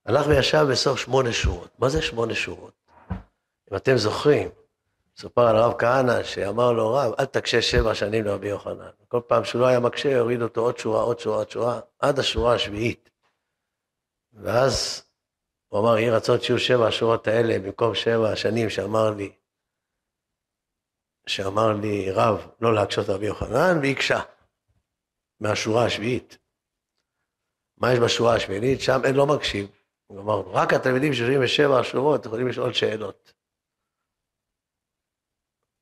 הלך 0.06 0.26
וישב 0.26 0.66
בסוף 0.70 0.98
שמונה 0.98 1.32
שורות. 1.32 1.70
מה 1.78 1.88
זה 1.88 2.02
שמונה 2.02 2.34
שורות? 2.34 2.74
אם 3.70 3.76
אתם 3.76 3.96
זוכרים, 3.96 4.50
סופר 5.16 5.42
על 5.42 5.56
הרב 5.56 5.74
כהנא, 5.78 6.22
שאמר 6.22 6.72
לו, 6.72 6.92
רב, 6.94 7.12
אל 7.18 7.24
תקשה 7.24 7.62
שבע 7.62 7.94
שנים 7.94 8.24
לרבי 8.24 8.48
יוחנן. 8.48 8.90
כל 9.08 9.20
פעם 9.26 9.44
שהוא 9.44 9.60
לא 9.60 9.66
היה 9.66 9.80
מקשה, 9.80 10.18
הוריד 10.18 10.42
אותו 10.42 10.60
עוד 10.60 10.78
שורה, 10.78 11.02
עוד 11.02 11.18
שורה, 11.18 11.36
עוד 11.36 11.50
שורה, 11.50 11.80
עד 11.98 12.18
השורה 12.18 12.54
השביעית. 12.54 13.13
ואז 14.34 15.04
הוא 15.68 15.80
אמר, 15.80 15.98
יהי 15.98 16.10
רצון 16.10 16.40
שיהיו 16.40 16.58
שבע 16.58 16.86
השורות 16.86 17.26
האלה 17.26 17.58
במקום 17.58 17.94
שבע 17.94 18.32
השנים 18.32 18.70
שאמר 18.70 19.10
לי, 19.10 19.32
שאמר 21.26 21.72
לי 21.82 22.10
רב 22.10 22.46
לא 22.60 22.74
להקשות 22.74 23.08
רבי 23.08 23.26
יוחנן, 23.26 23.78
והקשה 23.82 24.20
מהשורה 25.40 25.86
השביעית. 25.86 26.38
מה 27.76 27.92
יש 27.92 27.98
בשורה 27.98 28.36
השמינית? 28.36 28.80
שם 28.80 29.00
אין 29.04 29.14
לא 29.14 29.26
מקשיב. 29.26 29.70
הוא 30.06 30.20
אמר, 30.20 30.40
רק 30.40 30.72
התלמידים 30.72 31.12
שיושבים 31.12 31.40
בשבע 31.42 31.80
השורות 31.80 32.26
יכולים 32.26 32.48
לשאול 32.48 32.72
שאלות. 32.72 33.32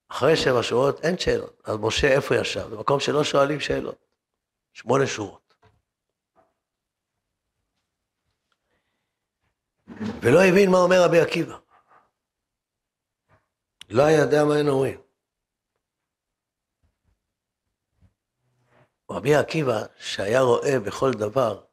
אחרי 0.09 0.37
שבע 0.37 0.63
שורות 0.63 1.05
אין 1.05 1.19
שאלות. 1.19 1.63
אז 1.65 1.77
משה 1.81 2.07
איפה 2.07 2.37
ישב? 2.37 2.75
במקום 2.75 3.01
שלא 3.01 3.25
שואלים 3.25 3.61
שאלות. 3.61 3.99
שמונה 4.73 5.07
שורות. 5.07 5.42
ולא 10.23 10.41
הבין 10.49 10.71
מה 10.71 10.79
אומר 10.79 11.05
רבי 11.05 11.21
עקיבא. 11.21 11.59
לא 13.91 14.03
יודע 14.03 14.45
מה 14.45 14.55
הם 14.55 14.69
אומרים. 14.69 15.01
רבי 19.11 19.35
עקיבא, 19.35 19.85
שהיה 19.99 20.41
רואה 20.41 20.81
בכל 20.87 21.11
דבר 21.13 21.65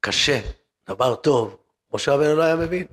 קשה, 0.00 0.40
דבר 0.88 1.16
טוב, 1.16 1.64
משה 1.94 2.12
רבנו 2.14 2.36
לא 2.36 2.42
היה 2.42 2.56
מבין. 2.56 2.86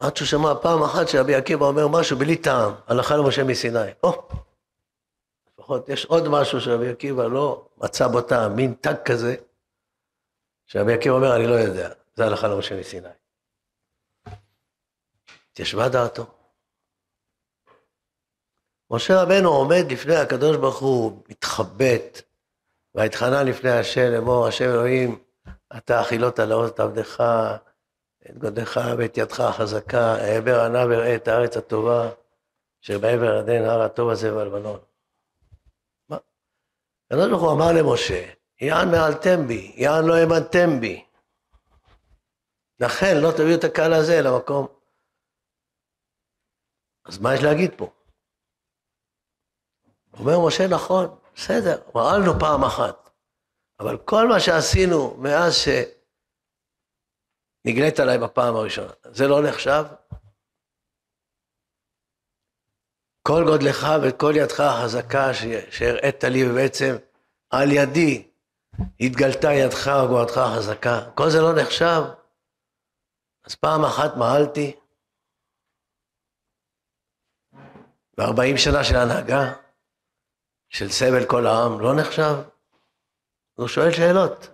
עד 0.00 0.16
שהוא 0.16 0.28
שמע 0.28 0.54
פעם 0.62 0.82
אחת 0.82 1.08
שרבי 1.08 1.34
עקיבא 1.34 1.64
אומר 1.66 1.88
משהו 1.88 2.18
בלי 2.18 2.42
טעם, 2.42 2.72
הלכה 2.86 3.16
למשה 3.16 3.44
מסיני. 3.44 3.90
או, 4.02 4.28
לפחות 5.68 5.88
יש 5.88 6.04
עוד 6.04 6.28
משהו 6.28 6.60
שרבי 6.60 6.88
עקיבא 6.88 7.24
לא 7.24 7.68
מצא 7.76 8.08
בו 8.08 8.20
טעם, 8.20 8.56
מין 8.56 8.74
תג 8.80 8.94
כזה, 9.04 9.36
שרבי 10.66 10.94
עקיבא 10.94 11.14
אומר, 11.14 11.36
אני 11.36 11.46
לא 11.46 11.54
יודע, 11.54 11.90
זה 12.16 12.24
הלכה 12.24 12.48
למשה 12.48 12.80
מסיני. 12.80 13.08
התיישבה 15.52 15.88
דעתו. 15.88 16.26
משה 18.90 19.22
רבנו 19.22 19.48
עומד 19.48 19.84
לפני 19.90 20.16
הקדוש 20.16 20.56
ברוך 20.56 20.78
הוא, 20.78 21.22
מתחבט, 21.28 22.22
ויתחנן 22.94 23.46
לפני 23.46 23.70
השם 23.70 24.10
לאמור, 24.12 24.46
השם 24.46 24.64
אלוהים, 24.64 25.18
אתה 25.76 26.00
אכילות 26.00 26.38
לעוז 26.38 26.70
את 26.70 26.80
עבדך, 26.80 27.24
את 28.30 28.38
גודך 28.38 28.80
ואת 28.98 29.18
ידך 29.18 29.40
החזקה, 29.40 30.14
העבר 30.14 30.60
ענה 30.60 30.84
וראה 30.84 31.14
את 31.14 31.28
הארץ 31.28 31.56
הטובה, 31.56 32.10
אשר 32.84 32.98
בעבר 32.98 33.44
הר 33.66 33.82
הטוב 33.82 34.08
הזה 34.10 34.36
והלבנון. 34.36 34.87
הקדוש 37.10 37.28
ברוך 37.30 37.42
הוא 37.42 37.52
אמר 37.52 37.72
למשה, 37.72 38.32
יען 38.60 38.90
מעלתם 38.90 39.46
בי, 39.48 39.72
יען 39.76 40.04
לא 40.06 40.14
האמנתם 40.14 40.80
בי. 40.80 41.04
לכן 42.80 43.16
לא 43.22 43.30
תביאו 43.36 43.58
את 43.58 43.64
הקהל 43.64 43.92
הזה 43.92 44.20
למקום. 44.22 44.66
אז 47.04 47.18
מה 47.18 47.34
יש 47.34 47.40
להגיד 47.42 47.70
פה? 47.76 47.90
אומר 50.12 50.46
משה, 50.46 50.66
נכון, 50.70 51.18
בסדר, 51.34 51.82
מעלנו 51.94 52.32
פעם 52.40 52.64
אחת, 52.64 53.10
אבל 53.80 53.98
כל 54.04 54.28
מה 54.28 54.40
שעשינו 54.40 55.16
מאז 55.16 55.54
שנגלית 57.64 58.00
עליי 58.00 58.18
בפעם 58.18 58.56
הראשונה, 58.56 58.92
זה 59.04 59.28
לא 59.28 59.42
נחשב? 59.48 59.84
כל 63.28 63.44
גודלך 63.44 63.86
וכל 64.02 64.32
ידך 64.36 64.60
החזקה 64.60 65.34
שהראית 65.70 66.24
לי, 66.24 66.50
ובעצם 66.50 66.96
על 67.50 67.72
ידי 67.72 68.30
התגלתה 69.00 69.52
ידך 69.52 69.90
וגבורתך 70.04 70.38
החזקה, 70.38 71.10
כל 71.14 71.30
זה 71.30 71.40
לא 71.40 71.62
נחשב? 71.62 72.02
אז 73.44 73.54
פעם 73.54 73.84
אחת 73.84 74.16
מעלתי, 74.16 74.76
וארבעים 78.18 78.56
שנה 78.56 78.84
של 78.84 78.96
הנהגה, 78.96 79.54
של 80.68 80.88
סבל 80.88 81.26
כל 81.26 81.46
העם 81.46 81.80
לא 81.80 81.94
נחשב? 82.00 82.34
הוא 83.54 83.68
שואל 83.68 83.92
שאלות. 83.92 84.48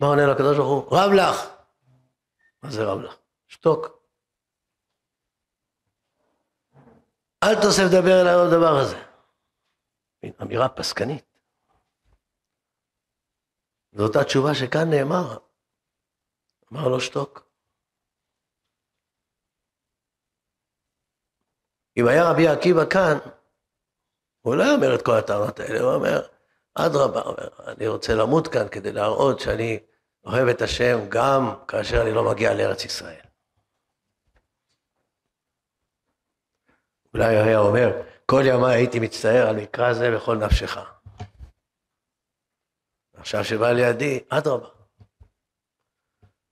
מה 0.00 0.06
עונה 0.06 0.26
לו 0.26 0.32
הקדוש 0.32 0.56
ברוך 0.56 0.68
הוא? 0.68 0.98
רב 0.98 1.12
לך. 1.12 1.36
מה 2.62 2.70
זה 2.70 2.84
רב 2.84 3.00
לך? 3.00 3.16
שתוק. 3.48 4.01
אל 7.42 7.54
תוסף 7.62 7.82
לדבר 7.82 8.20
אליי 8.20 8.34
על 8.34 8.46
הדבר 8.46 8.78
הזה. 8.80 9.02
אמירה 10.42 10.68
פסקנית. 10.68 11.24
זו 13.92 14.02
אותה 14.02 14.24
תשובה 14.24 14.54
שכאן 14.54 14.90
נאמר. 14.90 15.38
אמר 16.72 16.88
לו 16.88 17.00
שתוק. 17.00 17.48
אם 21.96 22.08
היה 22.08 22.30
רבי 22.30 22.48
עקיבא 22.48 22.90
כאן, 22.90 23.18
הוא 24.40 24.54
לא 24.54 24.74
אומר 24.74 24.94
את 24.94 25.02
כל 25.02 25.12
הטענות 25.18 25.60
האלה, 25.60 25.80
הוא 25.80 25.94
אומר, 25.94 26.26
אדרבה, 26.74 27.22
אני 27.66 27.86
רוצה 27.88 28.14
למות 28.14 28.48
כאן 28.48 28.68
כדי 28.68 28.92
להראות 28.92 29.40
שאני 29.40 29.78
אוהב 30.24 30.48
את 30.48 30.62
השם 30.62 30.98
גם 31.08 31.54
כאשר 31.68 32.02
אני 32.02 32.12
לא 32.12 32.30
מגיע 32.30 32.54
לארץ 32.54 32.84
ישראל. 32.84 33.31
אולי 37.14 37.36
היה 37.36 37.58
אומר, 37.58 37.88
כל 38.26 38.42
ימי 38.46 38.74
הייתי 38.74 38.98
מצטער 39.00 39.48
על 39.48 39.56
מקרא 39.56 39.92
זה 39.92 40.10
בכל 40.16 40.36
נפשך. 40.36 40.76
עכשיו 43.14 43.44
שבא 43.44 43.70
לידי, 43.72 44.24
אדרבה. 44.28 44.68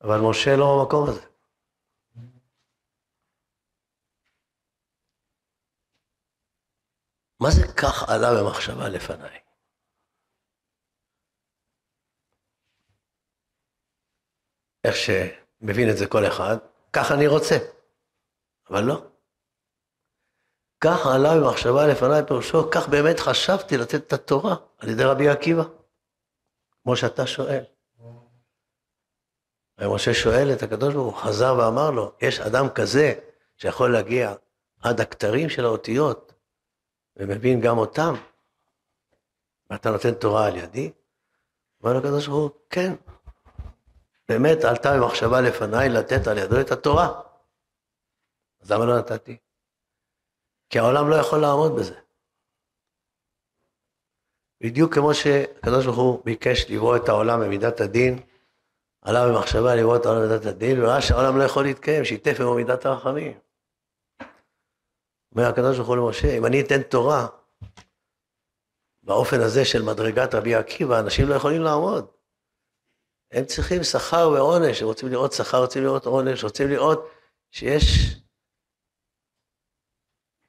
אבל 0.01 0.19
משה 0.31 0.57
לא 0.57 0.67
במקום 0.79 1.09
הזה. 1.09 1.27
מה 7.41 7.49
זה 7.51 7.63
כך 7.77 8.09
עלה 8.09 8.29
במחשבה 8.41 8.89
לפניי? 8.89 9.41
איך 14.85 14.97
שמבין 14.97 15.91
את 15.91 15.97
זה 15.97 16.07
כל 16.07 16.27
אחד, 16.27 16.57
כך 16.93 17.13
אני 17.13 17.27
רוצה, 17.27 17.55
אבל 18.71 18.83
לא. 18.85 19.11
כך 20.81 21.07
עלה 21.07 21.41
במחשבה 21.41 21.87
לפניי 21.87 22.23
פירושו, 22.27 22.71
כך 22.71 22.89
באמת 22.89 23.21
חשבתי 23.21 23.77
לתת 23.77 23.95
את 23.95 24.13
התורה 24.13 24.57
על 24.79 24.89
ידי 24.89 25.05
רבי 25.05 25.29
עקיבא, 25.29 25.63
כמו 26.83 26.97
שאתה 26.97 27.27
שואל. 27.27 27.65
ומשה 29.79 30.15
שואל 30.15 30.53
את 30.53 30.63
הקדוש 30.63 30.95
ברוך 30.95 31.15
הוא, 31.15 31.23
חזר 31.23 31.57
ואמר 31.59 31.91
לו, 31.91 32.13
יש 32.21 32.41
אדם 32.41 32.69
כזה 32.75 33.15
שיכול 33.57 33.93
להגיע 33.93 34.35
עד 34.83 35.01
הכתרים 35.01 35.49
של 35.49 35.65
האותיות, 35.65 36.33
ומבין 37.17 37.61
גם 37.61 37.79
אותם, 37.79 38.15
ואתה 39.71 39.91
נותן 39.91 40.15
תורה 40.15 40.47
על 40.47 40.57
ידי? 40.57 40.93
אומר 41.83 41.99
לקדוש 41.99 42.27
ברוך 42.27 42.53
הוא, 42.53 42.61
כן. 42.71 42.95
באמת 44.29 44.65
עלתה 44.65 44.97
במחשבה 44.97 45.41
לפניי 45.41 45.89
לתת 45.89 46.27
על 46.27 46.39
ידו 46.39 46.61
את 46.61 46.71
התורה. 46.71 47.21
אז 48.61 48.73
למה 48.73 48.85
לא 48.85 48.99
נתתי? 48.99 49.37
כי 50.71 50.79
העולם 50.79 51.11
לא 51.11 51.17
יכול 51.17 51.39
לעמוד 51.39 51.73
בזה. 51.79 52.01
בדיוק 54.63 54.95
כמו 54.95 55.15
שהקדוש 55.15 55.87
ברוך 55.87 55.99
הוא 55.99 56.25
ביקש 56.25 56.71
לברוא 56.71 56.97
את 56.97 57.09
העולם 57.09 57.41
במידת 57.41 57.81
הדין, 57.81 58.19
עלה 59.03 59.29
במחשבה 59.29 59.75
לברוא 59.75 59.97
את 59.97 60.07
העולם 60.07 60.21
במידת 60.23 60.47
הדין, 60.47 60.83
וראה 60.83 61.03
שהעולם 61.03 61.39
לא 61.39 61.43
יכול 61.45 61.65
להתקיים, 61.65 62.05
שיתף 62.05 62.41
עמו 62.41 62.55
מידת 62.55 62.87
הרחמים. 62.87 63.39
אומר 65.33 65.49
הקדוש 65.49 65.77
ברוך 65.77 65.89
הוא 65.89 65.97
למשה, 65.97 66.39
אם 66.39 66.47
אני 66.47 66.61
אתן 66.61 66.83
תורה 66.83 67.27
באופן 69.03 69.41
הזה 69.41 69.65
של 69.65 69.83
מדרגת 69.83 70.35
רבי 70.35 70.55
עקיבא, 70.55 71.01
אנשים 71.01 71.29
לא 71.29 71.35
יכולים 71.35 71.63
לעמוד. 71.63 72.07
הם 73.31 73.45
צריכים 73.45 73.83
שכר 73.83 74.31
ועונש, 74.35 74.81
הם 74.81 74.87
רוצים 74.87 75.09
לראות 75.09 75.33
שכר, 75.33 75.59
רוצים 75.59 75.83
לראות 75.85 76.07
עונש, 76.07 76.45
רוצים 76.45 76.69
לראות 76.69 77.11
שיש 77.51 78.17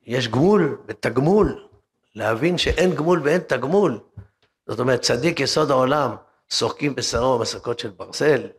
יש 0.03 0.27
גמול 0.27 0.81
ותגמול, 0.87 1.67
להבין 2.15 2.57
שאין 2.57 2.95
גמול 2.95 3.21
ואין 3.23 3.41
תגמול. 3.41 3.99
זאת 4.67 4.79
אומרת, 4.79 5.01
צדיק 5.01 5.39
יסוד 5.39 5.71
העולם, 5.71 6.15
שוחקים 6.49 6.95
בשרו 6.95 7.39
מסכות 7.39 7.79
של 7.79 7.89
ברזל, 7.89 8.49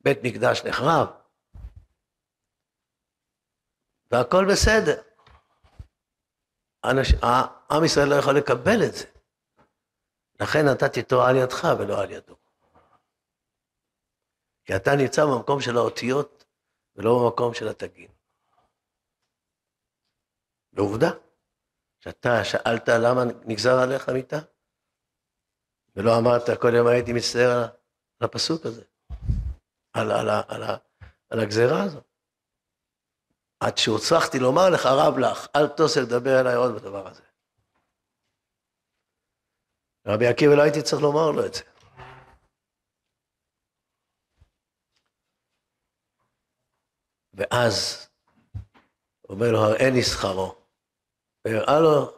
בית 0.00 0.18
מקדש 0.22 0.64
נחרב, 0.64 1.06
והכל 4.10 4.44
בסדר. 4.50 5.02
אנש... 6.84 7.14
עם 7.70 7.84
ישראל 7.84 8.08
לא 8.08 8.14
יכול 8.14 8.36
לקבל 8.36 8.84
את 8.84 8.94
זה. 8.94 9.04
לכן 10.40 10.66
נתתי 10.68 11.02
תורה 11.02 11.28
על 11.28 11.36
ידך 11.36 11.68
ולא 11.78 12.02
על 12.02 12.10
ידו. 12.10 12.36
כי 14.64 14.76
אתה 14.76 14.96
נמצא 14.96 15.24
במקום 15.24 15.60
של 15.60 15.76
האותיות 15.76 16.44
ולא 16.96 17.18
במקום 17.24 17.54
של 17.54 17.68
התגים. 17.68 18.17
ועובדה, 20.78 21.10
שאתה 22.00 22.44
שאלת 22.44 22.88
למה 22.88 23.24
נגזר 23.44 23.78
עליך 23.78 24.08
מיתה, 24.08 24.36
ולא 25.96 26.18
אמרת 26.18 26.60
כל 26.60 26.74
יום 26.74 26.86
הייתי 26.86 27.12
מצטער 27.12 27.50
על, 27.50 27.68
הפסוק 28.20 28.66
הזה, 28.66 28.84
על, 29.92 30.10
על, 30.10 30.28
על, 30.28 30.42
על, 30.48 30.76
על 31.30 31.40
הגזירה 31.40 31.82
הזאת. 31.84 32.04
עד 33.60 33.78
שהוצרכתי 33.78 34.38
לומר 34.38 34.70
לך, 34.74 34.86
רב 34.86 35.18
לך, 35.18 35.46
אל 35.56 35.68
תוסף 35.68 36.00
לדבר 36.00 36.40
אליי 36.40 36.54
עוד 36.54 36.74
בדבר 36.74 37.08
הזה. 37.08 37.22
רבי 40.06 40.26
עקיבא 40.26 40.54
לא 40.54 40.62
הייתי 40.62 40.82
צריך 40.82 41.02
לומר 41.02 41.30
לו 41.30 41.46
את 41.46 41.54
זה. 41.54 41.62
ואז 47.34 48.08
אומר 49.28 49.52
לו, 49.52 49.58
הראני 49.58 50.02
שכרו. 50.02 50.57
והראה 51.48 51.80
לו 51.80 52.12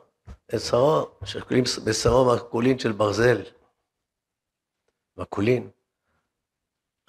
את 0.54 0.60
שרו, 0.60 1.10
שקולים 1.24 1.64
בשרו 1.86 2.36
מקולין 2.36 2.78
של 2.78 2.92
ברזל. 2.92 3.42
מקולין. 5.16 5.70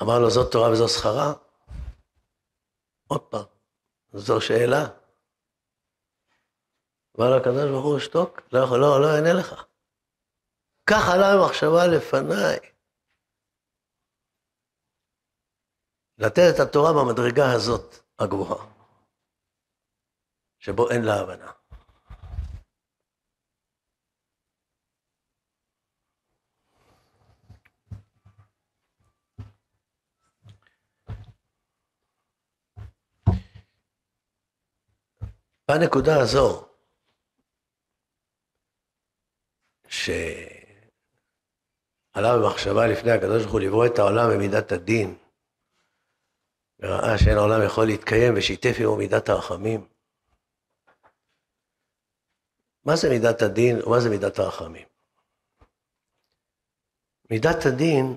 אמר 0.02 0.20
לו, 0.20 0.30
זאת 0.30 0.52
תורה 0.52 0.72
וזו 0.72 0.88
שכרה? 0.88 1.34
עוד 3.08 3.22
פעם, 3.22 3.46
זו 4.14 4.42
שאלה. 4.42 4.84
אמר 7.18 7.30
לו 7.30 7.38
הקדוש 7.38 7.70
ברוך 7.72 7.86
הוא, 7.86 8.00
שתוק, 8.00 8.42
לא 8.54 8.60
לא, 8.60 9.02
לא 9.02 9.08
אענה 9.16 9.34
לך. 9.40 9.64
כך 10.90 11.04
עלה 11.14 11.34
המחשבה 11.34 11.88
לפניי. 11.88 12.60
לתת 16.18 16.42
את 16.56 16.60
התורה 16.60 16.92
במדרגה 16.94 17.52
הזאת, 17.56 17.96
הגבוהה, 18.20 18.66
שבו 20.60 20.90
אין 20.90 21.02
לה 21.06 21.20
הבנה. 21.20 21.61
בנקודה 35.72 36.20
הזו, 36.22 36.68
שעלה 39.88 40.38
במחשבה 42.38 42.88
לפני 42.88 43.12
הקדוש 43.12 43.42
ברוך 43.42 43.52
הוא 43.52 43.62
לברוא 43.62 43.86
את 43.86 44.00
העולם 44.00 44.30
במידת 44.34 44.72
הדין, 44.72 45.18
וראה 46.80 47.18
שאין 47.18 47.38
העולם 47.38 47.66
יכול 47.66 47.86
להתקיים 47.86 48.34
ושיתף 48.38 48.76
עמו 48.80 48.98
מידת 48.98 49.30
הרחמים. 49.30 49.88
מה 52.86 52.96
זה 52.96 53.10
מידת 53.10 53.42
הדין 53.42 53.76
ומה 53.86 54.00
זה 54.00 54.10
מידת 54.10 54.40
הרחמים? 54.40 54.88
מידת 57.30 57.66
הדין 57.66 58.16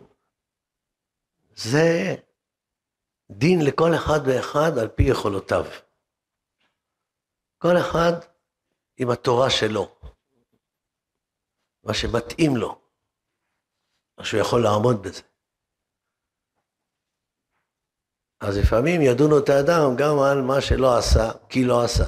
זה 1.55 2.15
דין 3.31 3.59
לכל 3.67 3.91
אחד 3.95 4.21
ואחד 4.27 4.79
על 4.79 4.89
פי 4.89 5.03
יכולותיו. 5.03 5.84
כל 7.59 7.77
אחד 7.81 8.13
עם 8.97 9.11
התורה 9.11 9.51
שלו, 9.51 9.97
מה 11.85 11.95
שמתאים 11.95 12.57
לו, 12.57 12.81
מה 14.19 14.25
שהוא 14.25 14.41
יכול 14.41 14.63
לעמוד 14.63 15.03
בזה. 15.03 15.23
אז 18.41 18.57
לפעמים 18.57 19.01
ידונו 19.03 19.39
את 19.39 19.49
האדם 19.49 19.97
גם 19.99 20.19
על 20.19 20.43
מה 20.43 20.61
שלא 20.61 20.99
עשה, 20.99 21.31
כי 21.49 21.65
לא 21.65 21.85
עשה. 21.85 22.05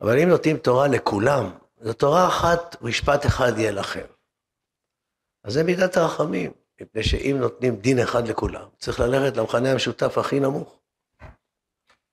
אבל 0.00 0.18
אם 0.22 0.28
נותנים 0.28 0.56
תורה 0.56 0.88
לכולם, 0.88 1.58
זו 1.80 1.92
תורה 1.92 2.28
אחת, 2.28 2.82
משפט 2.82 3.26
אחד 3.26 3.52
יהיה 3.56 3.72
לכם. 3.72 4.06
אז 5.44 5.52
זה 5.52 5.62
מידת 5.62 5.96
הרחמים, 5.96 6.52
מפני 6.80 7.02
שאם 7.02 7.36
נותנים 7.40 7.76
דין 7.76 7.98
אחד 7.98 8.28
לכולם, 8.28 8.68
צריך 8.78 9.00
ללכת 9.00 9.36
למכנה 9.36 9.72
המשותף 9.72 10.18
הכי 10.18 10.40
נמוך. 10.40 10.79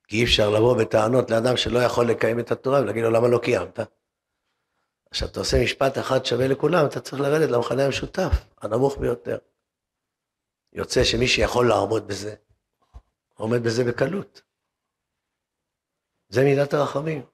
כי 0.07 0.17
אי 0.17 0.23
אפשר 0.23 0.49
לבוא 0.49 0.77
בטענות 0.77 1.31
לאדם 1.31 1.57
שלא 1.57 1.79
יכול 1.79 2.09
לקיים 2.09 2.39
את 2.39 2.51
התורה 2.51 2.81
ולהגיד 2.81 3.03
לו 3.03 3.09
למה 3.09 3.27
לא 3.27 3.39
קיימת. 3.43 3.79
עכשיו, 5.09 5.27
אתה 5.27 5.39
עושה 5.39 5.63
משפט 5.63 5.97
אחד 5.97 6.25
שווה 6.25 6.47
לכולם, 6.47 6.85
אתה 6.85 6.99
צריך 6.99 7.21
לרדת 7.21 7.49
למכנה 7.49 7.85
המשותף, 7.85 8.31
הנמוך 8.61 8.97
ביותר. 8.97 9.37
יוצא 10.73 11.03
שמי 11.03 11.27
שיכול 11.27 11.69
לעמוד 11.69 12.07
בזה, 12.07 12.35
עומד 13.33 13.63
בזה 13.63 13.83
בקלות. 13.83 14.41
זה 16.29 16.43
מידת 16.43 16.73
הרחמים, 16.73 17.25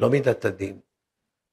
לא 0.00 0.10
מידת 0.10 0.44
הדין. 0.44 0.80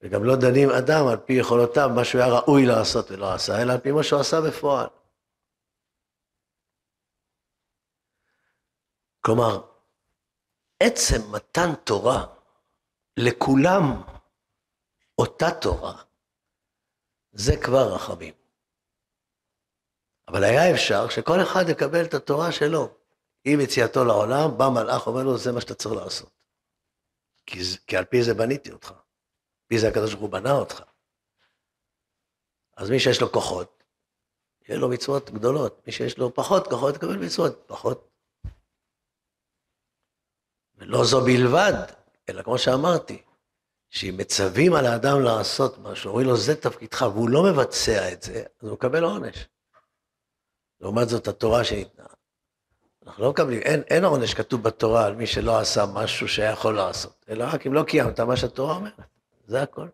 וגם 0.02 0.24
לא 0.24 0.36
דנים 0.36 0.70
אדם 0.70 1.08
על 1.08 1.18
פי 1.18 1.34
יכולותיו, 1.34 1.90
מה 1.96 2.06
שהוא 2.06 2.22
היה 2.22 2.34
ראוי 2.40 2.66
לעשות 2.66 3.12
ולא 3.12 3.34
עשה, 3.34 3.62
אלא 3.62 3.74
על 3.74 3.80
פי 3.80 3.92
מה 3.92 4.04
שהוא 4.04 4.20
עשה 4.20 4.42
בפועל. 4.42 4.88
כלומר, 9.26 9.62
עצם 10.80 11.32
מתן 11.32 11.76
תורה 11.84 12.26
לכולם 13.18 14.02
אותה 15.18 15.48
תורה, 15.62 16.04
זה 17.32 17.54
כבר 17.64 17.96
רחמים. 17.96 18.34
אבל 20.28 20.44
היה 20.44 20.72
אפשר 20.72 21.10
שכל 21.10 21.42
אחד 21.42 21.64
יקבל 21.70 22.06
את 22.06 22.14
התורה 22.14 22.52
שלו. 22.52 22.96
עם 23.46 23.60
יציאתו 23.60 24.06
לעולם, 24.06 24.58
בא 24.58 24.70
מלאך, 24.70 25.08
אומר 25.08 25.24
לו, 25.24 25.38
זה 25.38 25.52
מה 25.52 25.62
שאתה 25.62 25.76
צריך 25.76 25.96
לעשות. 25.96 26.32
כי, 27.46 27.60
כי 27.88 27.98
על 27.98 28.06
פי 28.06 28.24
זה 28.24 28.34
בניתי 28.34 28.72
אותך. 28.72 28.92
על 28.92 28.98
פי 29.68 29.80
זה 29.80 29.88
הקדוש 29.88 30.10
ברוך 30.14 30.22
הוא 30.22 30.30
בנה 30.30 30.52
אותך. 30.52 30.84
אז 32.78 32.90
מי 32.90 33.00
שיש 33.00 33.22
לו 33.22 33.32
כוחות, 33.32 33.84
יהיה 34.68 34.80
לו 34.80 34.90
מצוות 34.90 35.30
גדולות. 35.30 35.82
מי 35.88 35.94
שיש 35.94 36.18
לו 36.18 36.34
פחות 36.34 36.68
כוחות, 36.68 36.96
יקבל 36.96 37.18
מצוות 37.18 37.64
פחות. 37.68 38.13
ולא 40.84 41.06
זו 41.06 41.22
בלבד, 41.22 41.74
אלא 42.30 42.42
כמו 42.42 42.58
שאמרתי, 42.58 43.22
שאם 43.90 44.16
מצווים 44.18 44.74
על 44.74 44.86
האדם 44.86 45.22
לעשות 45.22 45.78
משהו, 45.78 46.10
אומרים 46.10 46.28
לו, 46.28 46.38
זה 46.38 46.56
תפקידך, 46.56 47.02
והוא 47.02 47.30
לא 47.30 47.44
מבצע 47.44 48.12
את 48.12 48.24
זה, 48.24 48.44
אז 48.62 48.68
הוא 48.68 48.74
מקבל 48.74 49.04
עונש. 49.04 49.48
לעומת 50.82 51.10
זאת, 51.10 51.28
התורה 51.28 51.64
שניתנה. 51.64 52.06
אנחנו 53.06 53.24
לא 53.24 53.30
מקבלים, 53.30 53.62
אין, 53.62 53.82
אין 53.82 54.06
עונש 54.06 54.34
כתוב 54.34 54.64
בתורה 54.64 55.06
על 55.06 55.16
מי 55.16 55.28
שלא 55.28 55.60
עשה 55.60 55.86
משהו 55.94 56.28
שהיה 56.28 56.52
יכול 56.52 56.76
לעשות, 56.76 57.26
אלא 57.30 57.46
רק 57.54 57.68
אם 57.68 57.74
לא 57.74 57.84
קיימת 57.84 58.20
מה 58.20 58.38
שהתורה 58.38 58.76
אומרת, 58.76 59.02
זה 59.46 59.62
הכל. 59.62 59.88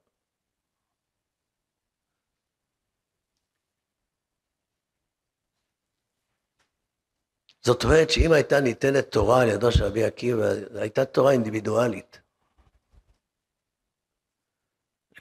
זאת 7.69 7.83
אומרת 7.83 8.09
שאם 8.09 8.31
הייתה 8.31 8.59
ניתנת 8.59 9.11
תורה 9.11 9.41
על 9.41 9.49
ידו 9.49 9.71
של 9.71 9.83
רבי 9.83 10.03
עקיבא, 10.03 10.45
הייתה 10.75 11.05
תורה 11.05 11.31
אינדיבידואלית. 11.31 12.21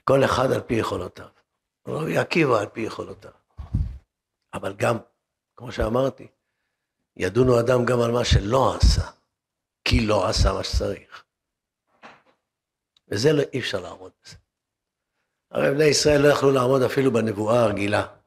כל 0.03 0.25
אחד 0.25 0.51
על 0.51 0.61
פי 0.61 0.73
יכולותיו. 0.73 1.27
רבי 1.87 2.17
עקיבא 2.17 2.59
על 2.59 2.69
פי 2.69 2.81
יכולותיו. 2.81 3.31
אבל 4.53 4.73
גם, 4.73 4.97
כמו 5.55 5.71
שאמרתי, 5.71 6.27
ידונו 7.17 7.59
אדם 7.59 7.85
גם 7.85 8.01
על 8.01 8.11
מה 8.11 8.25
שלא 8.25 8.75
עשה, 8.75 9.11
כי 9.83 10.05
לא 10.05 10.27
עשה 10.29 10.53
מה 10.53 10.63
שצריך. 10.63 11.23
וזה 13.07 13.33
לא, 13.33 13.43
אי 13.53 13.59
אפשר 13.59 13.81
לעמוד 13.81 14.11
בזה. 14.23 14.35
הרי 15.51 15.71
בני 15.71 15.85
ישראל 15.85 16.21
לא 16.21 16.27
יכלו 16.27 16.51
לעמוד 16.51 16.81
אפילו 16.81 17.11
בנבואה 17.13 17.63
הרגילה. 17.63 18.18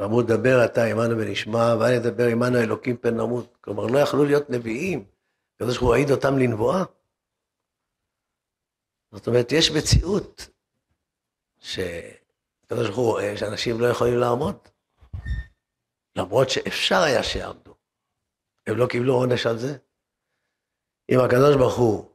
ואמרו, 0.00 0.22
דבר 0.22 0.64
אתה 0.64 0.84
עמנו 0.84 1.18
ונשמע, 1.18 1.76
ואל 1.80 1.92
ידבר 1.92 2.26
עמנו 2.26 2.58
אלוקים 2.58 2.96
פן 2.96 3.16
נמות. 3.16 3.56
כלומר, 3.60 3.86
לא 3.86 3.98
יכלו 3.98 4.24
להיות 4.24 4.50
נביאים. 4.50 5.04
הקדוש 5.54 5.76
ברוך 5.76 5.88
הוא 5.88 5.94
העיד 5.94 6.10
אותם 6.10 6.38
לנבואה. 6.38 6.84
זאת 9.12 9.26
אומרת, 9.26 9.52
יש 9.52 9.70
מציאות 9.70 10.48
שהקדוש 11.58 12.86
ברוך 12.86 12.96
הוא 12.96 13.06
רואה 13.06 13.36
שאנשים 13.36 13.80
לא 13.80 13.86
יכולים 13.86 14.18
לעמוד. 14.18 14.56
למרות 16.16 16.50
שאפשר 16.50 16.98
היה 17.02 17.22
שיעמדו. 17.22 17.74
הם 18.66 18.76
לא 18.76 18.86
קיבלו 18.86 19.14
עונש 19.14 19.46
על 19.46 19.58
זה. 19.58 19.76
אם 21.10 21.18
הקדוש 21.20 21.56
ברוך 21.56 21.78
הוא 21.78 22.09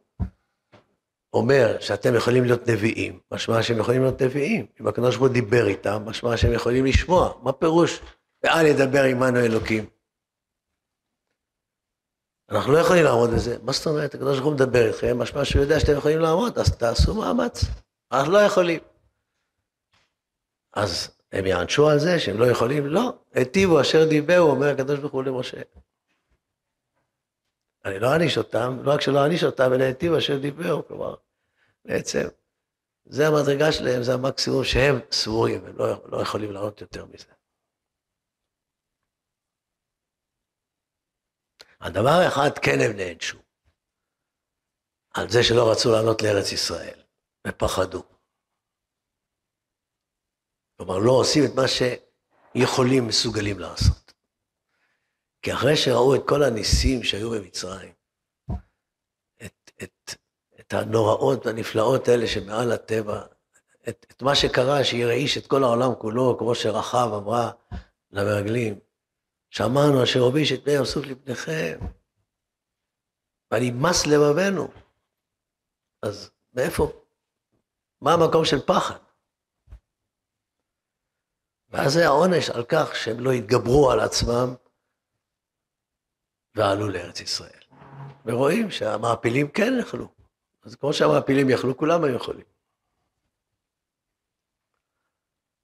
אומר 1.36 1.78
שאתם 1.80 2.16
יכולים 2.16 2.44
להיות 2.44 2.68
נביאים, 2.68 3.20
משמע 3.32 3.64
שהם 3.64 3.78
יכולים 3.78 4.02
להיות 4.02 4.22
נביאים. 4.22 4.66
אם 4.82 4.88
הקדוש 4.88 5.16
ברוך 5.16 5.28
הוא 5.28 5.34
דיבר 5.34 5.68
איתם, 5.68 6.04
משמע 6.06 6.38
שהם 6.38 6.54
יכולים 6.54 6.86
לשמוע. 6.86 7.34
מה 7.42 7.52
פירוש? 7.52 8.00
ואל 8.44 8.66
ידבר 8.66 9.04
עמנו 9.04 9.40
אלוקים. 9.40 9.86
אנחנו 12.50 12.74
לא 12.74 12.78
יכולים 12.78 13.04
לעמוד 13.04 13.30
בזה. 13.30 13.58
מה 13.64 13.72
זאת 13.72 13.88
אומרת? 13.88 14.16
הקדוש 14.16 14.40
ברוך 14.40 14.46
הוא 14.46 14.54
מדבר 14.54 14.88
איתכם, 14.88 15.20
משמע 15.20 15.46
שהוא 15.46 15.62
יודע 15.62 15.80
שאתם 15.80 15.98
יכולים 15.98 16.20
לעמוד, 16.20 16.60
אז 16.60 16.78
תעשו 16.78 17.14
מאמץ. 17.14 17.64
אנחנו 18.12 18.32
לא 18.32 18.38
יכולים. 18.38 18.80
אז 20.74 21.10
הם 21.32 21.46
יענשו 21.46 21.90
על 21.90 22.00
זה 22.00 22.20
שהם 22.20 22.40
לא 22.40 22.46
יכולים? 22.46 22.86
לא. 22.86 23.14
היטיבו 23.34 23.82
אשר 23.82 24.06
דיברו, 24.10 24.52
אומר 24.52 24.68
הקדוש 24.68 25.00
ברוך 25.00 25.14
הוא 25.14 25.24
למשה. 25.24 25.62
אני 27.86 28.00
לא 28.00 28.08
אעניש 28.14 28.38
אותם, 28.38 28.78
לא 28.84 28.94
רק 28.94 29.02
שלא 29.02 29.24
אעניש 29.24 29.44
אותם, 29.44 29.74
אלא 29.74 29.84
היטיבו 29.84 30.18
אשר 30.18 30.38
דיברו, 30.42 30.88
כלומר, 30.88 31.16
בעצם, 31.86 32.28
זה 33.06 33.28
המדרגה 33.28 33.72
שלהם, 33.72 34.04
זה 34.04 34.14
המקסימום 34.14 34.64
שהם 34.64 34.96
סבורים, 35.12 35.66
הם 35.66 35.78
לא, 35.78 36.08
לא 36.12 36.22
יכולים 36.22 36.52
לענות 36.52 36.82
יותר 36.82 37.06
מזה. 37.06 37.34
על 41.80 41.92
דבר 41.92 42.28
אחד 42.28 42.50
כן 42.64 42.78
הם 42.86 42.98
נענשו, 42.98 43.38
על 45.14 45.30
זה 45.30 45.40
שלא 45.44 45.72
רצו 45.72 45.92
לעלות 45.92 46.22
לארץ 46.22 46.52
ישראל, 46.52 47.04
ופחדו. 47.48 48.04
כלומר, 50.78 50.98
לא 50.98 51.12
עושים 51.12 51.44
את 51.46 51.56
מה 51.56 51.68
שיכולים, 51.68 53.08
מסוגלים 53.08 53.60
לעשות. 53.60 54.05
כי 55.46 55.54
אחרי 55.54 55.78
שראו 55.78 56.16
את 56.16 56.22
כל 56.28 56.44
הניסים 56.44 57.04
שהיו 57.04 57.32
במצרים, 57.32 57.94
את, 59.46 59.72
את, 59.84 60.16
את 60.60 60.74
הנוראות 60.74 61.46
והנפלאות 61.46 62.08
האלה 62.08 62.28
שמעל 62.28 62.72
הטבע, 62.72 63.26
את, 63.90 64.06
את 64.12 64.22
מה 64.22 64.36
שקרה, 64.36 64.84
שהרעיש 64.84 65.38
את 65.38 65.48
כל 65.48 65.64
העולם 65.64 65.96
כולו, 65.96 66.38
כמו 66.40 66.56
שרחב 66.56 67.10
אמרה 67.14 67.52
למרגלים, 68.12 68.80
שאמרנו 69.50 70.04
אשר 70.04 70.20
הוביש 70.20 70.52
את 70.52 70.64
פני 70.64 70.74
יוסף 70.74 71.02
לפניכם, 71.06 71.80
ונמס 73.54 74.08
לבבנו. 74.08 74.68
אז 76.02 76.32
מאיפה? 76.54 76.92
מה 78.02 78.14
המקום 78.14 78.46
של 78.46 78.66
פחד? 78.66 79.00
ואז 81.70 81.94
זה 81.94 82.06
העונש 82.06 82.50
על 82.50 82.64
כך 82.64 82.96
שהם 82.96 83.20
לא 83.20 83.32
התגברו 83.32 83.92
על 83.92 84.00
עצמם 84.00 84.56
ועלו 86.56 86.90
לארץ 86.90 87.22
ישראל. 87.22 87.60
ורואים 88.26 88.72
שהמעפילים 88.72 89.48
כן 89.48 89.74
יכלו. 89.80 90.08
אז 90.64 90.76
כמו 90.76 90.94
שהמעפילים 90.94 91.50
יכלו, 91.50 91.78
כולם 91.78 92.04
היו 92.04 92.16
יכולים. 92.16 92.46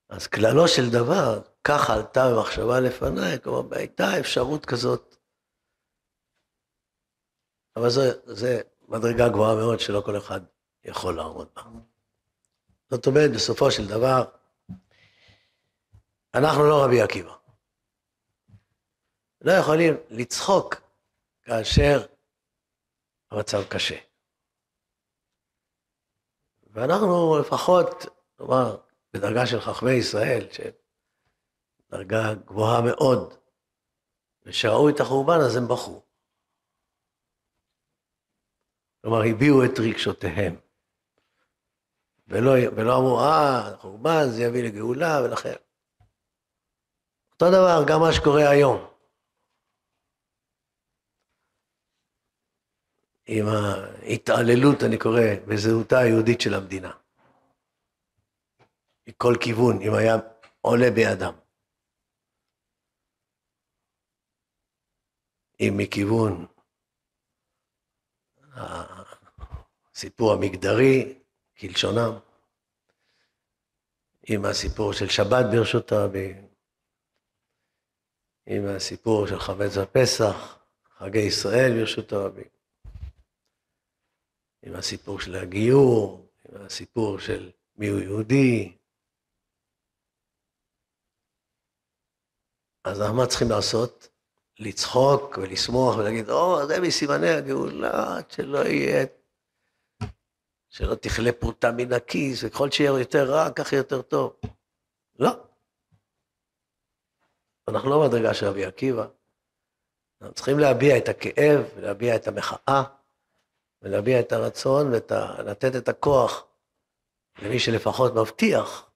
אז 0.09 0.27
כללו 0.27 0.67
של 0.67 0.89
דבר, 0.91 1.41
כך 1.63 1.89
עלתה 1.89 2.29
במחשבה 2.29 2.79
לפניי, 2.79 3.39
כלומר, 3.41 3.77
הייתה 3.77 4.19
אפשרות 4.19 4.65
כזאת. 4.65 5.15
אבל 7.75 7.89
זו 8.25 8.47
מדרגה 8.87 9.29
גבוהה 9.29 9.55
מאוד 9.55 9.79
שלא 9.79 10.01
כל 10.05 10.17
אחד 10.17 10.41
יכול 10.83 11.15
לעמוד 11.15 11.47
בה. 11.55 11.61
זאת 12.89 13.07
אומרת, 13.07 13.31
בסופו 13.31 13.71
של 13.71 13.87
דבר, 13.87 14.23
אנחנו 16.33 16.63
לא 16.63 16.83
רבי 16.83 17.01
עקיבא. 17.01 17.35
לא 19.41 19.51
יכולים 19.51 19.93
לצחוק 20.09 20.80
כאשר 21.51 22.05
המצב 23.31 23.63
קשה. 23.69 23.97
ואנחנו 26.63 27.39
לפחות, 27.39 27.87
נאמר, 28.39 28.77
בדרגה 29.13 29.45
של 29.45 29.59
חכמי 29.61 29.91
ישראל, 29.91 30.47
שדרגה 30.51 32.33
גבוהה 32.45 32.81
מאוד, 32.81 33.33
ושראו 34.43 34.89
את 34.89 34.99
החורבן 34.99 35.39
אז 35.45 35.55
הם 35.55 35.67
בכו. 35.67 36.01
כלומר, 39.01 39.21
הביעו 39.29 39.65
את 39.65 39.79
רגשותיהם. 39.79 40.55
ולא, 42.27 42.51
ולא 42.75 42.97
אמרו, 42.97 43.19
אה, 43.19 43.77
חורבן 43.77 44.29
זה 44.29 44.43
יביא 44.43 44.63
לגאולה, 44.63 45.21
ולכן. 45.23 45.55
אותו 47.33 47.47
דבר 47.47 47.83
גם 47.87 47.99
מה 47.99 48.13
שקורה 48.13 48.49
היום. 48.49 48.90
עם 53.33 53.45
ההתעללות, 53.47 54.83
אני 54.85 54.97
קורא, 54.97 55.21
בזהותה 55.47 55.99
היהודית 55.99 56.41
של 56.41 56.53
המדינה. 56.53 56.91
מכל 59.07 59.33
כיוון, 59.41 59.81
אם 59.81 59.93
היה 59.93 60.15
עולה 60.61 60.91
בידם. 60.95 61.33
אם 65.59 65.73
מכיוון 65.77 66.45
הסיפור 69.93 70.33
המגדרי, 70.33 71.19
כלשונם, 71.59 72.19
עם 74.29 74.45
הסיפור 74.45 74.93
של 74.93 75.09
שבת 75.09 75.45
ברשות 75.51 75.91
הרבים, 75.91 76.47
עם 78.45 78.67
הסיפור 78.75 79.27
של 79.27 79.39
חמץ 79.39 79.77
בפסח, 79.77 80.59
חגי 80.97 81.19
ישראל 81.19 81.71
ברשות 81.79 82.11
הרבים, 82.13 82.60
עם 84.63 84.75
הסיפור 84.75 85.19
של 85.19 85.35
הגיור, 85.35 86.27
עם 86.49 86.61
הסיפור 86.61 87.19
של 87.19 87.51
מיהו 87.75 87.99
יהודי. 87.99 88.77
אז 92.83 92.99
מה 92.99 93.27
צריכים 93.27 93.49
לעשות? 93.49 94.07
לצחוק 94.59 95.37
ולשמוח 95.37 95.97
ולהגיד, 95.97 96.29
או, 96.29 96.67
זה 96.67 96.79
מסימני 96.79 97.29
הגאולה, 97.29 98.17
שלא 98.29 98.57
יהיה, 98.65 99.05
שלא 100.69 100.95
תכלה 100.95 101.31
פרוטה 101.31 101.71
מן 101.71 101.93
הכיס, 101.93 102.43
וככל 102.43 102.71
שיהיה 102.71 102.99
יותר 102.99 103.31
רע, 103.31 103.51
כך 103.55 103.73
יותר 103.73 104.01
טוב. 104.01 104.39
לא. 105.19 105.29
אנחנו 107.67 107.89
לא 107.89 108.07
מדרגה 108.07 108.33
של 108.33 108.45
רבי 108.45 108.65
עקיבא. 108.65 109.07
אנחנו 110.21 110.35
צריכים 110.35 110.59
להביע 110.59 110.97
את 110.97 111.09
הכאב, 111.09 111.65
ולהביע 111.75 112.15
את 112.15 112.27
המחאה, 112.27 112.83
ולהביע 113.81 114.19
את 114.19 114.31
הרצון, 114.31 114.87
ולתת 114.87 115.75
את 115.75 115.89
הכוח 115.89 116.45
למי 117.41 117.59
שלפחות 117.59 118.15
מבטיח 118.15 118.89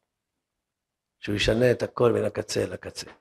שהוא 1.20 1.36
ישנה 1.36 1.72
את 1.72 1.84
הכל 1.84 2.12
מן 2.12 2.26
הקצה 2.26 2.66
לקצה. 2.66 3.12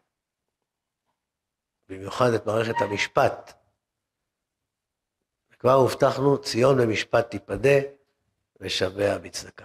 במיוחד 1.88 2.32
את 2.34 2.46
מערכת 2.46 2.74
המשפט. 2.80 3.52
כבר 5.58 5.72
הובטחנו, 5.72 6.38
ציון 6.38 6.78
במשפט 6.78 7.30
תיפדה, 7.30 7.78
ושביה 8.60 9.18
בצדקה. 9.18 9.64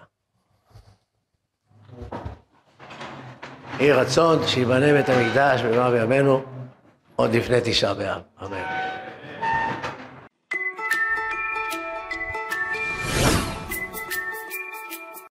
יהי 3.80 3.92
רצון 3.92 4.48
שיבנה 4.48 4.94
בית 4.94 5.10
המקדש 5.10 5.62
במהרה 5.62 5.92
בימינו 5.92 6.44
עוד 7.16 7.30
לפני 7.34 7.58
תשעה 7.64 7.94
באב. 7.94 8.22
אמן. 8.42 8.89